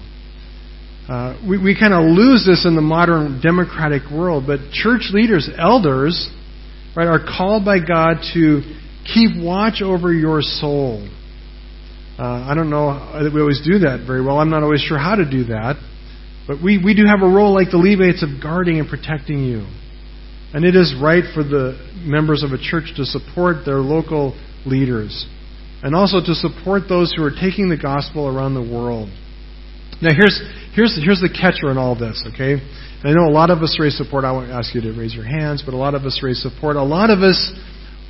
[1.08, 5.49] Uh, we we kind of lose this in the modern democratic world, but church leaders,
[5.58, 6.29] elders,
[6.95, 8.62] right, are called by God to
[9.05, 11.07] keep watch over your soul.
[12.17, 14.39] Uh, I don't know that we always do that very well.
[14.39, 15.75] I'm not always sure how to do that.
[16.47, 19.65] But we, we do have a role like the Levites of guarding and protecting you.
[20.53, 25.25] And it is right for the members of a church to support their local leaders
[25.81, 29.09] and also to support those who are taking the gospel around the world.
[30.01, 30.39] Now, here's,
[30.75, 32.53] here's, here's the catcher in all this, okay?
[32.53, 34.23] And I know a lot of us raise support.
[34.23, 36.75] I won't ask you to raise your hands, but a lot of us raise support.
[36.75, 37.51] A lot of us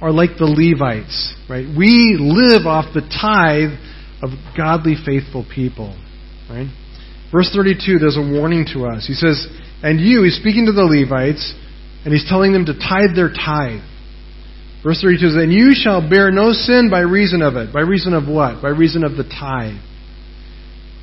[0.04, 1.63] are like the Levites, right?
[1.63, 3.80] We live off the tithe
[4.20, 5.96] of godly, faithful people,
[6.52, 6.68] right?
[7.32, 9.08] Verse 32, there's a warning to us.
[9.08, 9.48] He says,
[9.82, 11.56] And you, he's speaking to the Levites,
[12.04, 13.82] and he's telling them to tithe their tithe.
[14.84, 17.72] Verse 32 says, And you shall bear no sin by reason of it.
[17.72, 18.62] By reason of what?
[18.62, 19.80] By reason of the tithe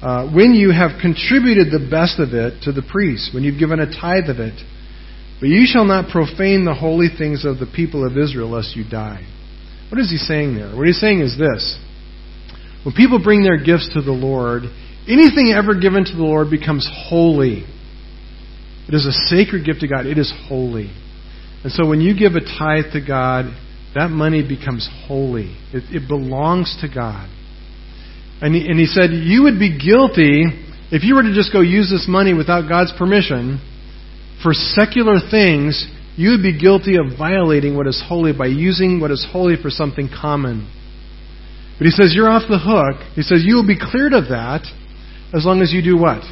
[0.03, 3.81] uh, when you have contributed the best of it to the priest, when you've given
[3.81, 4.57] a tithe of it.
[5.41, 8.85] But you shall not profane the holy things of the people of Israel, lest you
[8.89, 9.27] die.
[9.91, 10.77] What is he saying there?
[10.77, 11.79] What he's saying is this.
[12.85, 14.65] When people bring their gifts to the Lord,
[15.09, 17.65] anything ever given to the Lord becomes holy.
[18.87, 20.07] It is a sacred gift to God.
[20.07, 20.93] It is holy.
[21.65, 23.47] And so when you give a tithe to God,
[23.95, 25.57] that money becomes holy.
[25.73, 27.29] It, it belongs to God.
[28.41, 30.45] And he, and he said, You would be guilty
[30.93, 33.61] if you were to just go use this money without God's permission
[34.43, 35.87] for secular things.
[36.17, 39.71] You would be guilty of violating what is holy by using what is holy for
[39.71, 40.71] something common.
[41.79, 43.01] But he says, You're off the hook.
[43.15, 44.67] He says, You will be cleared of that
[45.33, 46.23] as long as you do what?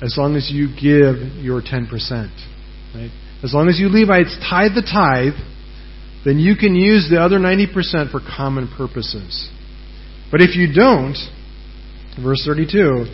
[0.00, 1.90] As long as you give your 10%.
[2.94, 3.10] Right?
[3.42, 5.38] As long as you Levites tithe the tithe,
[6.24, 9.50] then you can use the other 90% for common purposes.
[10.30, 11.16] But if you don't,
[12.22, 13.06] verse 32,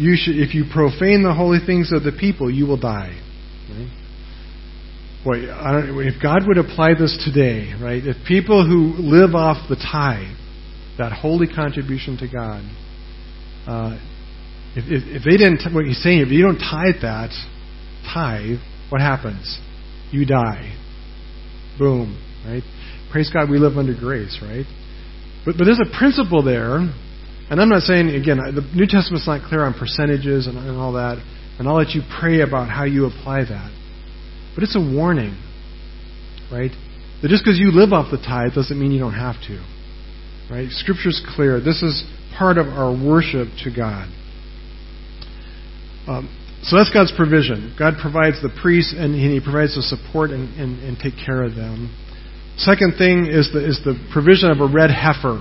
[0.00, 3.20] you should, if you profane the holy things of the people, you will die.
[3.68, 3.90] Right?
[5.22, 5.36] Boy,
[6.00, 8.02] if God would apply this today, right?
[8.02, 10.36] If people who live off the tithe,
[10.96, 12.64] that holy contribution to God,
[13.68, 14.00] uh,
[14.74, 17.30] if, if, if, they didn't, what he's saying, if you don't tithe that
[18.14, 19.60] tithe, what happens?
[20.10, 20.78] You die.
[21.78, 22.62] Boom, right?
[23.12, 24.64] Praise God, we live under grace, right?
[25.44, 26.88] But, but there's a principle there,
[27.50, 30.92] and I'm not saying, again, the New Testament's not clear on percentages and, and all
[30.92, 31.18] that,
[31.58, 33.70] and I'll let you pray about how you apply that.
[34.54, 35.34] But it's a warning,
[36.50, 36.70] right?
[37.22, 39.58] That just because you live off the tithe doesn't mean you don't have to.
[40.50, 40.70] Right?
[40.70, 41.60] Scripture's clear.
[41.60, 42.04] This is
[42.38, 44.08] part of our worship to God.
[46.08, 46.30] Um,
[46.62, 47.74] so that's God's provision.
[47.78, 51.54] God provides the priests and He provides the support and, and, and take care of
[51.54, 51.94] them.
[52.56, 55.40] Second thing is the, is the provision of a red heifer.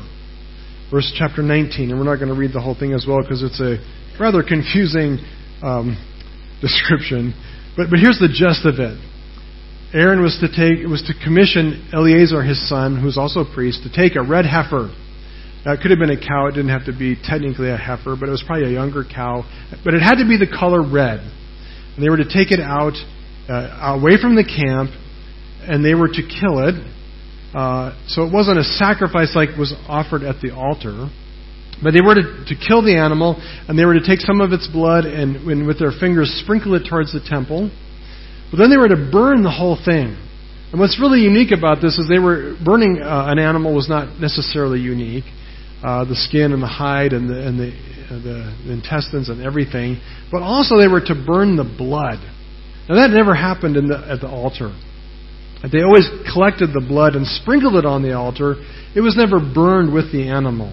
[0.92, 1.92] Verse chapter 19.
[1.92, 3.78] And we're not going to read the whole thing as well because it's a
[4.20, 5.20] rather confusing
[5.62, 5.98] um,
[6.62, 7.34] description.
[7.78, 8.98] But, but here's the gist of it.
[9.94, 13.90] Aaron was to take was to commission Eleazar his son, who's also a priest, to
[13.90, 14.94] take a red heifer.
[15.66, 16.48] Now, it could have been a cow.
[16.48, 19.44] It didn't have to be technically a heifer, but it was probably a younger cow.
[19.84, 21.20] But it had to be the color red.
[21.20, 22.94] And they were to take it out
[23.50, 24.92] uh, away from the camp,
[25.68, 26.78] and they were to kill it.
[27.54, 31.10] Uh, so it wasn't a sacrifice like was offered at the altar.
[31.82, 34.52] But they were to, to kill the animal, and they were to take some of
[34.52, 37.72] its blood and, and with their fingers sprinkle it towards the temple.
[38.52, 40.18] But then they were to burn the whole thing.
[40.72, 44.20] And what's really unique about this is they were burning uh, an animal was not
[44.20, 45.24] necessarily unique.
[45.82, 47.72] Uh, the skin and the hide and the, and the,
[48.12, 52.20] uh, the, intestines and everything, but also they were to burn the blood.
[52.90, 54.76] Now that never happened the, at the altar.
[55.68, 58.56] They always collected the blood and sprinkled it on the altar.
[58.96, 60.72] It was never burned with the animal.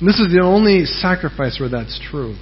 [0.00, 2.34] And this is the only sacrifice where that's true.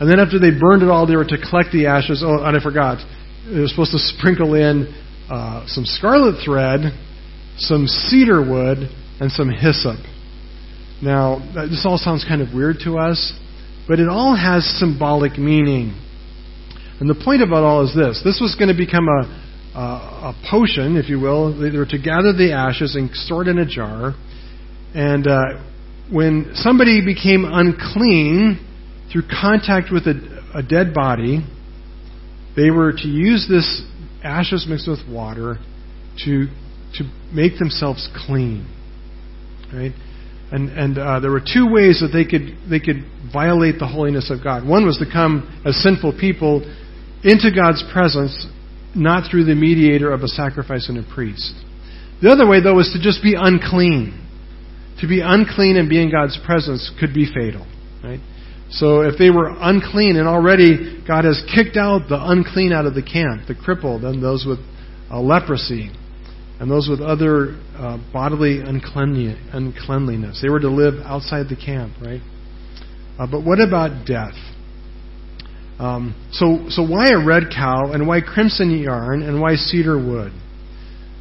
[0.00, 2.24] And then after they burned it all, they were to collect the ashes.
[2.24, 2.98] Oh, and I forgot.
[3.44, 4.88] They were supposed to sprinkle in
[5.30, 6.96] uh, some scarlet thread,
[7.58, 8.88] some cedar wood,
[9.20, 10.00] and some hyssop.
[11.02, 13.32] Now, this all sounds kind of weird to us,
[13.86, 15.94] but it all has symbolic meaning.
[17.00, 19.26] And the point about all is this this was going to become a,
[19.74, 21.58] a, a potion, if you will.
[21.58, 24.14] They were to gather the ashes and store it in a jar.
[24.94, 25.62] And uh,
[26.10, 28.68] when somebody became unclean
[29.12, 31.40] through contact with a, a dead body,
[32.56, 33.82] they were to use this
[34.22, 35.56] ashes mixed with water
[36.24, 36.46] to
[36.94, 38.68] to make themselves clean.
[39.72, 39.92] Right?
[40.50, 44.30] And and uh, there were two ways that they could they could violate the holiness
[44.30, 44.68] of God.
[44.68, 46.60] One was to come as sinful people
[47.24, 48.46] into God's presence,
[48.94, 51.54] not through the mediator of a sacrifice and a priest.
[52.22, 54.18] The other way, though, was to just be unclean.
[55.00, 57.66] To be unclean and be in God's presence could be fatal.
[58.04, 58.20] Right?
[58.70, 62.94] So if they were unclean, and already God has kicked out the unclean out of
[62.94, 64.60] the camp, the crippled, and those with
[65.10, 65.90] uh, leprosy,
[66.58, 72.22] and those with other uh, bodily uncleanliness, they were to live outside the camp, right?
[73.18, 74.36] Uh, but what about death?
[75.82, 80.32] Um, so, so why a red cow, and why crimson yarn, and why cedar wood?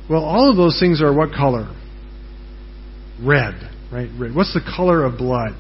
[0.10, 1.74] Well, all of those things are what color?
[3.22, 3.56] Red,
[3.92, 4.10] right?
[4.20, 4.36] Red.
[4.36, 5.56] What's the color of blood?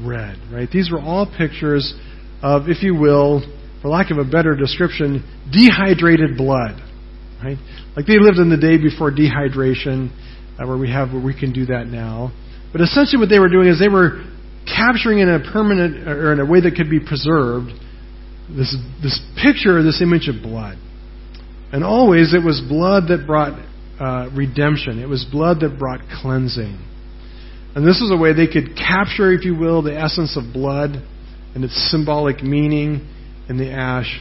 [0.00, 0.68] red, right?
[0.70, 1.94] These were all pictures
[2.42, 3.42] of, if you will,
[3.80, 6.80] for lack of a better description, dehydrated blood,
[7.42, 7.58] right?
[7.96, 10.10] Like they lived in the day before dehydration,
[10.58, 12.32] uh, where we have where we can do that now.
[12.72, 14.24] But essentially, what they were doing is they were
[14.66, 17.70] capturing in a permanent or in a way that could be preserved
[18.56, 20.78] this this picture, this image of blood.
[21.72, 23.58] And always, it was blood that brought
[23.98, 24.98] uh, redemption.
[24.98, 26.78] It was blood that brought cleansing.
[27.74, 31.02] And this is a way they could capture, if you will, the essence of blood
[31.54, 33.08] and its symbolic meaning
[33.48, 34.20] in the ash.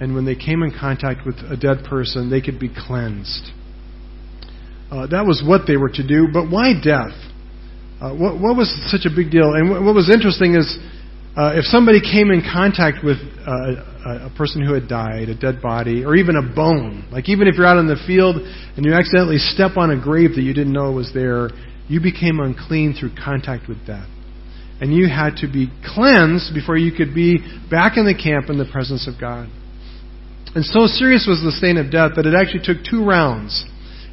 [0.00, 3.50] And when they came in contact with a dead person, they could be cleansed.
[4.90, 6.28] Uh, that was what they were to do.
[6.32, 7.14] But why death?
[8.00, 9.54] Uh, what, what, was such a big deal?
[9.54, 10.78] And what, what was interesting is
[11.36, 15.62] uh, if somebody came in contact with uh, a person who had died, a dead
[15.62, 18.92] body, or even a bone, like even if you're out in the field and you
[18.92, 21.50] accidentally step on a grave that you didn't know was there,
[21.88, 24.08] you became unclean through contact with death.
[24.80, 27.38] And you had to be cleansed before you could be
[27.70, 29.48] back in the camp in the presence of God.
[30.54, 33.64] And so serious was the stain of death that it actually took two rounds.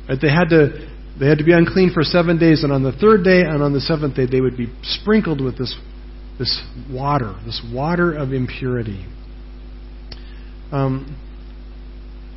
[0.07, 3.23] They had to they had to be unclean for seven days, and on the third
[3.23, 5.73] day and on the seventh day they would be sprinkled with this
[6.37, 6.61] this
[6.91, 9.05] water, this water of impurity.
[10.71, 11.21] Um,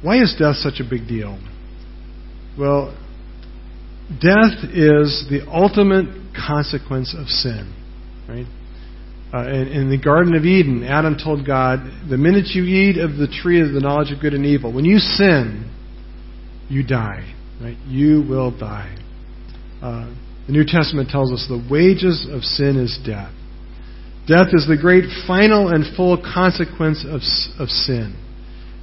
[0.03, 1.39] why is death such a big deal?
[2.59, 2.97] Well,
[4.09, 7.75] death is the ultimate consequence of sin.
[8.29, 8.47] Right?
[9.33, 13.17] Uh, in, in, the Garden of Eden, Adam told God, the minute you eat of
[13.17, 15.71] the tree of the knowledge of good and evil, when you sin,
[16.69, 17.35] you die.
[17.61, 17.77] Right?
[17.87, 18.97] You will die.
[19.83, 20.15] Uh,
[20.47, 23.33] the New Testament tells us the wages of sin is death.
[24.29, 27.23] Death is the great final and full consequence of,
[27.59, 28.15] of sin.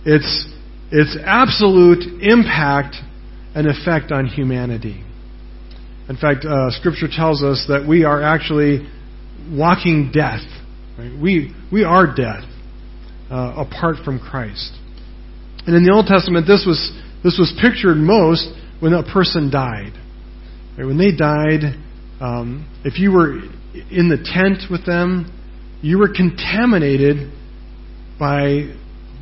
[0.04, 0.52] It's,
[0.92, 2.96] its absolute impact
[3.54, 5.04] and effect on humanity.
[6.10, 8.88] In fact, uh, Scripture tells us that we are actually
[9.52, 10.42] walking death.
[10.98, 11.12] Right?
[11.22, 12.44] We, we are death
[13.30, 14.74] uh, apart from Christ.
[15.68, 16.92] And in the Old Testament, this was,
[17.24, 19.94] this was pictured most when a person died.
[20.78, 20.86] Right?
[20.86, 21.78] When they died,
[22.16, 23.42] Um, if you were
[23.92, 25.32] in the tent with them,
[25.82, 27.32] you were contaminated
[28.20, 28.74] by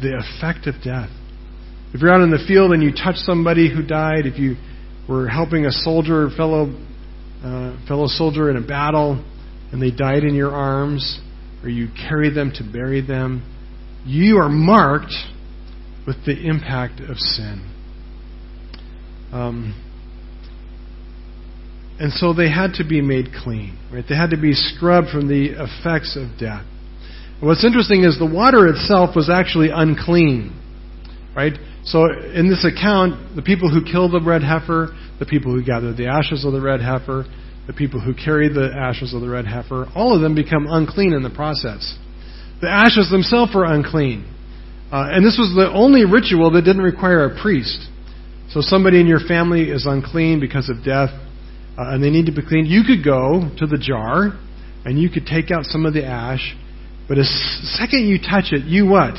[0.01, 1.09] the effect of death.
[1.93, 4.55] If you're out in the field and you touch somebody who died, if you
[5.07, 6.73] were helping a soldier, fellow
[7.43, 9.23] uh, fellow soldier in a battle,
[9.71, 11.19] and they died in your arms,
[11.61, 13.43] or you carried them to bury them,
[14.05, 15.13] you are marked
[16.07, 17.69] with the impact of sin.
[19.33, 19.82] Um,
[21.99, 24.03] and so they had to be made clean, right?
[24.07, 26.65] They had to be scrubbed from the effects of death.
[27.39, 30.59] And what's interesting is the water itself was actually unclean,
[31.35, 31.53] right?
[31.85, 35.97] So in this account, the people who killed the red heifer, the people who gathered
[35.97, 37.25] the ashes of the red heifer,
[37.67, 41.13] the people who carried the ashes of the red heifer, all of them become unclean
[41.13, 41.97] in the process.
[42.61, 44.29] The ashes themselves were unclean.
[44.91, 47.89] Uh, and this was the only ritual that didn't require a priest.
[48.51, 51.09] So somebody in your family is unclean because of death,
[51.77, 52.67] uh, and they need to be cleaned.
[52.67, 54.37] You could go to the jar,
[54.85, 56.55] and you could take out some of the ash,
[57.07, 57.25] but the
[57.77, 59.15] second you touch it, you what?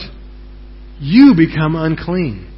[1.01, 2.51] You become unclean.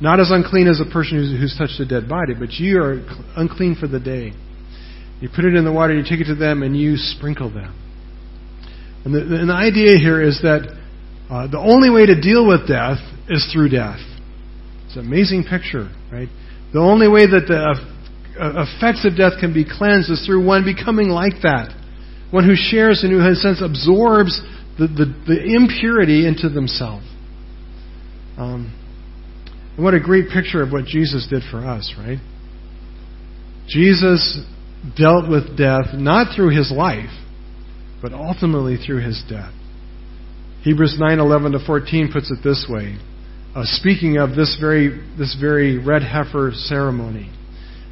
[0.00, 3.02] Not as unclean as a person who's, who's touched a dead body, but you are
[3.36, 4.32] unclean for the day.
[5.20, 7.74] You put it in the water, you take it to them, and you sprinkle them.
[9.04, 10.62] And the, and the idea here is that
[11.28, 12.98] uh, the only way to deal with death
[13.28, 14.00] is through death.
[14.86, 16.28] It's an amazing picture, right?
[16.72, 17.74] The only way that the
[18.38, 21.74] effects of death can be cleansed is through one becoming like that.
[22.30, 24.40] One who shares and who, in a sense, absorbs
[24.78, 27.06] the, the, the impurity into themselves.
[28.36, 28.72] Um,
[29.76, 32.18] and what a great picture of what Jesus did for us, right?
[33.68, 34.40] Jesus
[34.96, 37.10] dealt with death not through his life,
[38.00, 39.52] but ultimately through his death.
[40.62, 42.96] Hebrews 9:11 to 14 puts it this way,
[43.54, 47.30] uh, speaking of this very this very red heifer ceremony.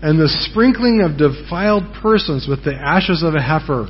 [0.00, 3.88] and the sprinkling of defiled persons with the ashes of a heifer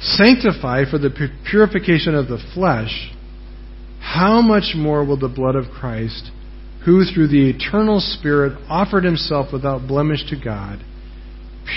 [0.00, 1.10] sanctify for the
[1.48, 3.10] purification of the flesh,
[4.00, 6.30] how much more will the blood of Christ,
[6.84, 10.84] who through the eternal Spirit offered himself without blemish to God,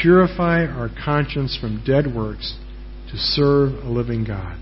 [0.02, 2.58] purify our conscience from dead works
[3.10, 4.58] to serve a living God.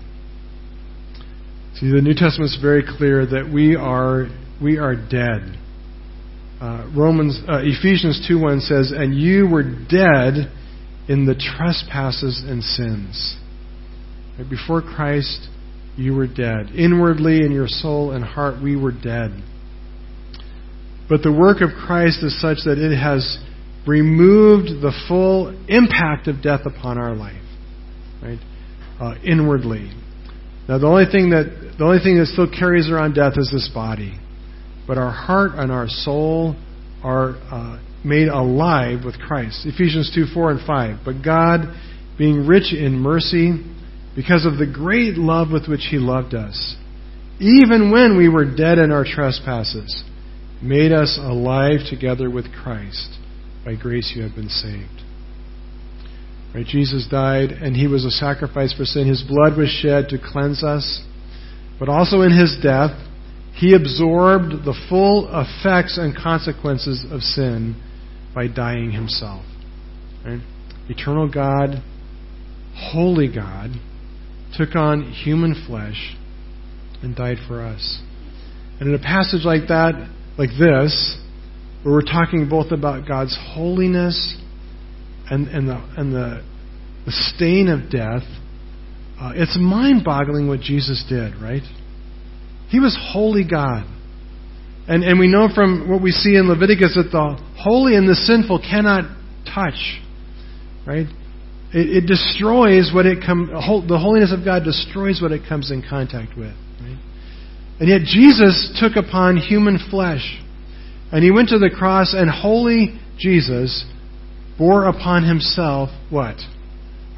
[1.74, 4.28] See, the New Testament is very clear that we are
[4.60, 5.56] we are dead.
[6.60, 10.50] Uh, Romans uh, Ephesians 2:1 says, "And you were dead
[11.08, 13.36] in the trespasses and sins."
[14.38, 15.48] Right before Christ,
[15.96, 16.70] you were dead.
[16.74, 19.32] Inwardly, in your soul and heart, we were dead.
[21.08, 23.38] But the work of Christ is such that it has
[23.86, 27.42] removed the full impact of death upon our life,
[28.22, 28.38] right?
[29.00, 29.90] Uh, inwardly.
[30.68, 33.68] Now, the only thing that the only thing that still carries around death is this
[33.72, 34.18] body,
[34.90, 36.56] but our heart and our soul
[37.04, 39.64] are uh, made alive with Christ.
[39.64, 40.98] Ephesians two four and five.
[41.04, 41.60] But God,
[42.18, 43.52] being rich in mercy,
[44.16, 46.74] because of the great love with which He loved us,
[47.38, 50.02] even when we were dead in our trespasses,
[50.60, 53.16] made us alive together with Christ.
[53.64, 55.04] By grace you have been saved.
[56.52, 56.66] Right?
[56.66, 59.06] Jesus died and he was a sacrifice for sin.
[59.06, 61.04] His blood was shed to cleanse us.
[61.78, 62.90] But also in his death,
[63.60, 67.76] he absorbed the full effects and consequences of sin
[68.34, 69.44] by dying himself.
[70.24, 70.40] Right?
[70.88, 71.82] Eternal God,
[72.74, 73.72] holy God,
[74.56, 76.16] took on human flesh
[77.02, 78.00] and died for us.
[78.80, 81.18] And in a passage like that, like this,
[81.82, 84.38] where we're talking both about God's holiness
[85.30, 86.42] and, and, the, and the,
[87.04, 88.22] the stain of death,
[89.20, 91.62] uh, it's mind boggling what Jesus did, right?
[92.70, 93.84] He was holy God.
[94.88, 98.14] And, and we know from what we see in Leviticus that the holy and the
[98.14, 99.04] sinful cannot
[99.44, 100.00] touch,
[100.86, 101.06] right?
[101.72, 105.84] It, it destroys what it comes, the holiness of God destroys what it comes in
[105.88, 106.98] contact with, right?
[107.78, 110.40] And yet Jesus took upon human flesh
[111.12, 113.84] and he went to the cross, and holy Jesus
[114.56, 116.36] bore upon himself what?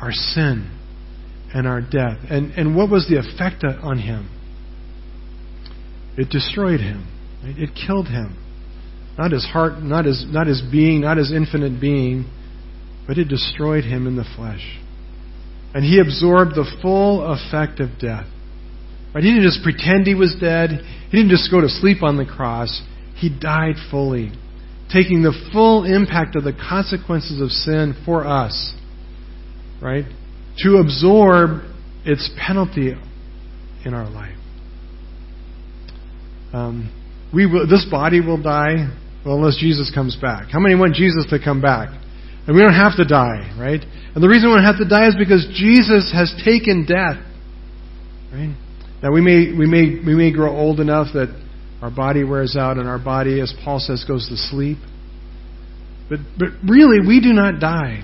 [0.01, 0.79] Our sin
[1.55, 2.19] and our death.
[2.31, 4.31] And, and what was the effect on him?
[6.17, 7.09] It destroyed him.
[7.43, 7.59] Right?
[7.59, 8.37] It killed him.
[9.19, 12.31] Not his heart, not his, not his being, not his infinite being,
[13.07, 14.79] but it destroyed him in the flesh.
[15.75, 18.27] And he absorbed the full effect of death.
[19.15, 19.25] Right?
[19.25, 20.71] He didn't just pretend he was dead.
[21.11, 22.83] He didn't just go to sleep on the cross.
[23.17, 24.33] He died fully,
[24.93, 28.75] taking the full impact of the consequences of sin for us.
[29.81, 30.05] Right?
[30.59, 31.63] To absorb
[32.05, 32.95] its penalty
[33.85, 34.37] in our life.
[36.53, 36.93] Um,
[37.33, 38.89] we will, this body will die
[39.25, 40.49] well, unless Jesus comes back.
[40.51, 41.91] How many want Jesus to come back?
[42.47, 43.81] And we don't have to die, right?
[44.15, 47.23] And the reason we don't have to die is because Jesus has taken death.
[48.33, 48.55] Right?
[49.03, 51.29] Now we may we may we may grow old enough that
[51.81, 54.79] our body wears out and our body, as Paul says, goes to sleep.
[56.09, 58.03] But but really we do not die.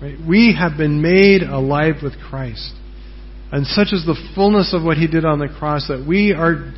[0.00, 0.16] Right?
[0.26, 2.74] We have been made alive with Christ.
[3.50, 6.74] And such is the fullness of what he did on the cross that we are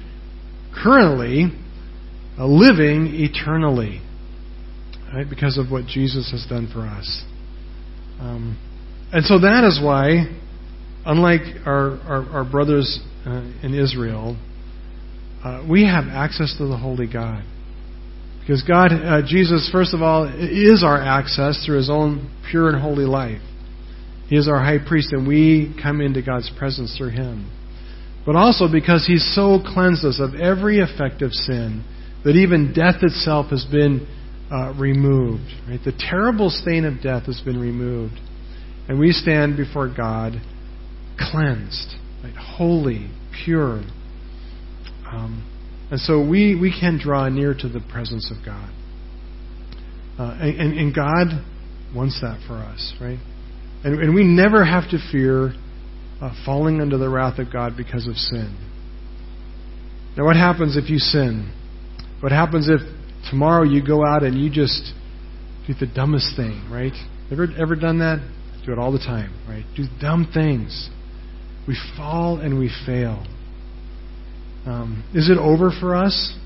[0.82, 1.46] currently
[2.38, 4.00] living eternally.
[5.14, 5.28] Right?
[5.28, 7.24] Because of what Jesus has done for us.
[8.20, 8.58] Um,
[9.12, 10.26] and so that is why,
[11.04, 14.36] unlike our, our, our brothers uh, in Israel,
[15.44, 17.44] uh, we have access to the Holy God.
[18.40, 22.80] Because God, uh, Jesus, first of all, is our access through His own pure and
[22.80, 23.42] holy life.
[24.28, 27.50] He is our high priest, and we come into God's presence through Him.
[28.26, 31.84] But also because He's so cleansed us of every effect of sin
[32.24, 34.06] that even death itself has been
[34.50, 35.48] uh, removed.
[35.68, 35.80] Right?
[35.82, 38.18] The terrible stain of death has been removed.
[38.88, 40.34] And we stand before God
[41.18, 42.34] cleansed, right?
[42.36, 43.10] holy,
[43.44, 43.82] pure.
[45.10, 45.52] Um,
[45.90, 48.70] and so we, we can draw near to the presence of God.
[50.18, 51.26] Uh, and, and, God
[51.94, 53.18] wants that for us, right?
[53.84, 55.52] And, and we never have to fear
[56.20, 58.56] uh, falling under the wrath of God because of sin.
[60.16, 61.52] Now, what happens if you sin?
[62.20, 62.80] What happens if
[63.30, 64.92] tomorrow you go out and you just
[65.66, 66.92] do the dumbest thing, right?
[67.30, 68.26] Ever ever done that?
[68.64, 69.64] Do it all the time, right?
[69.76, 70.88] Do dumb things.
[71.68, 73.26] We fall and we fail.
[74.64, 76.36] Um, is it over for us?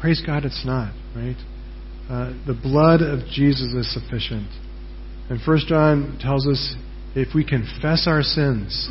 [0.00, 1.36] Praise God, it's not, right?
[2.08, 4.48] Uh, the blood of Jesus is sufficient.
[5.28, 6.76] And First John tells us
[7.16, 8.90] if we confess our sins,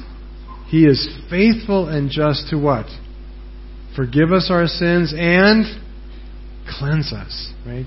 [0.68, 2.88] He is faithful and just to what?
[3.96, 5.64] Forgive us our sins and
[6.68, 7.86] cleanse us, right?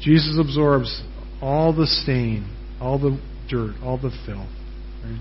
[0.00, 1.02] Jesus absorbs
[1.42, 2.50] all the stain,
[2.80, 4.48] all the dirt, all the filth,
[5.04, 5.20] right?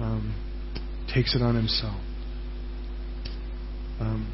[0.00, 0.34] Um,
[1.12, 2.00] takes it on himself.
[4.00, 4.32] Um,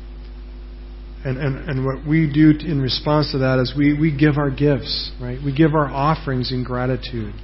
[1.25, 4.51] and, and, and what we do in response to that is we, we give our
[4.51, 5.39] gifts, right?
[5.43, 7.35] We give our offerings in gratitude.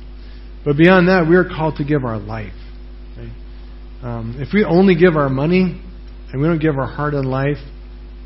[0.64, 2.52] But beyond that, we are called to give our life.
[3.16, 3.32] Right?
[4.02, 5.80] Um, if we only give our money
[6.32, 7.58] and we don't give our heart and life,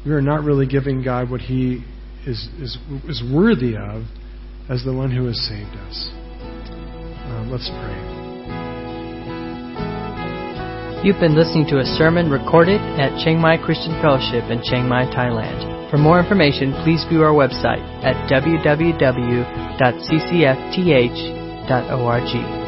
[0.05, 1.85] we are not really giving God what He
[2.27, 2.79] is, is,
[3.09, 4.05] is worthy of
[4.69, 6.11] as the one who has saved us.
[7.27, 8.25] Um, let's pray.
[11.05, 15.05] You've been listening to a sermon recorded at Chiang Mai Christian Fellowship in Chiang Mai,
[15.05, 15.91] Thailand.
[15.91, 18.17] For more information, please view our website at
[21.67, 22.64] www.ccfth.org.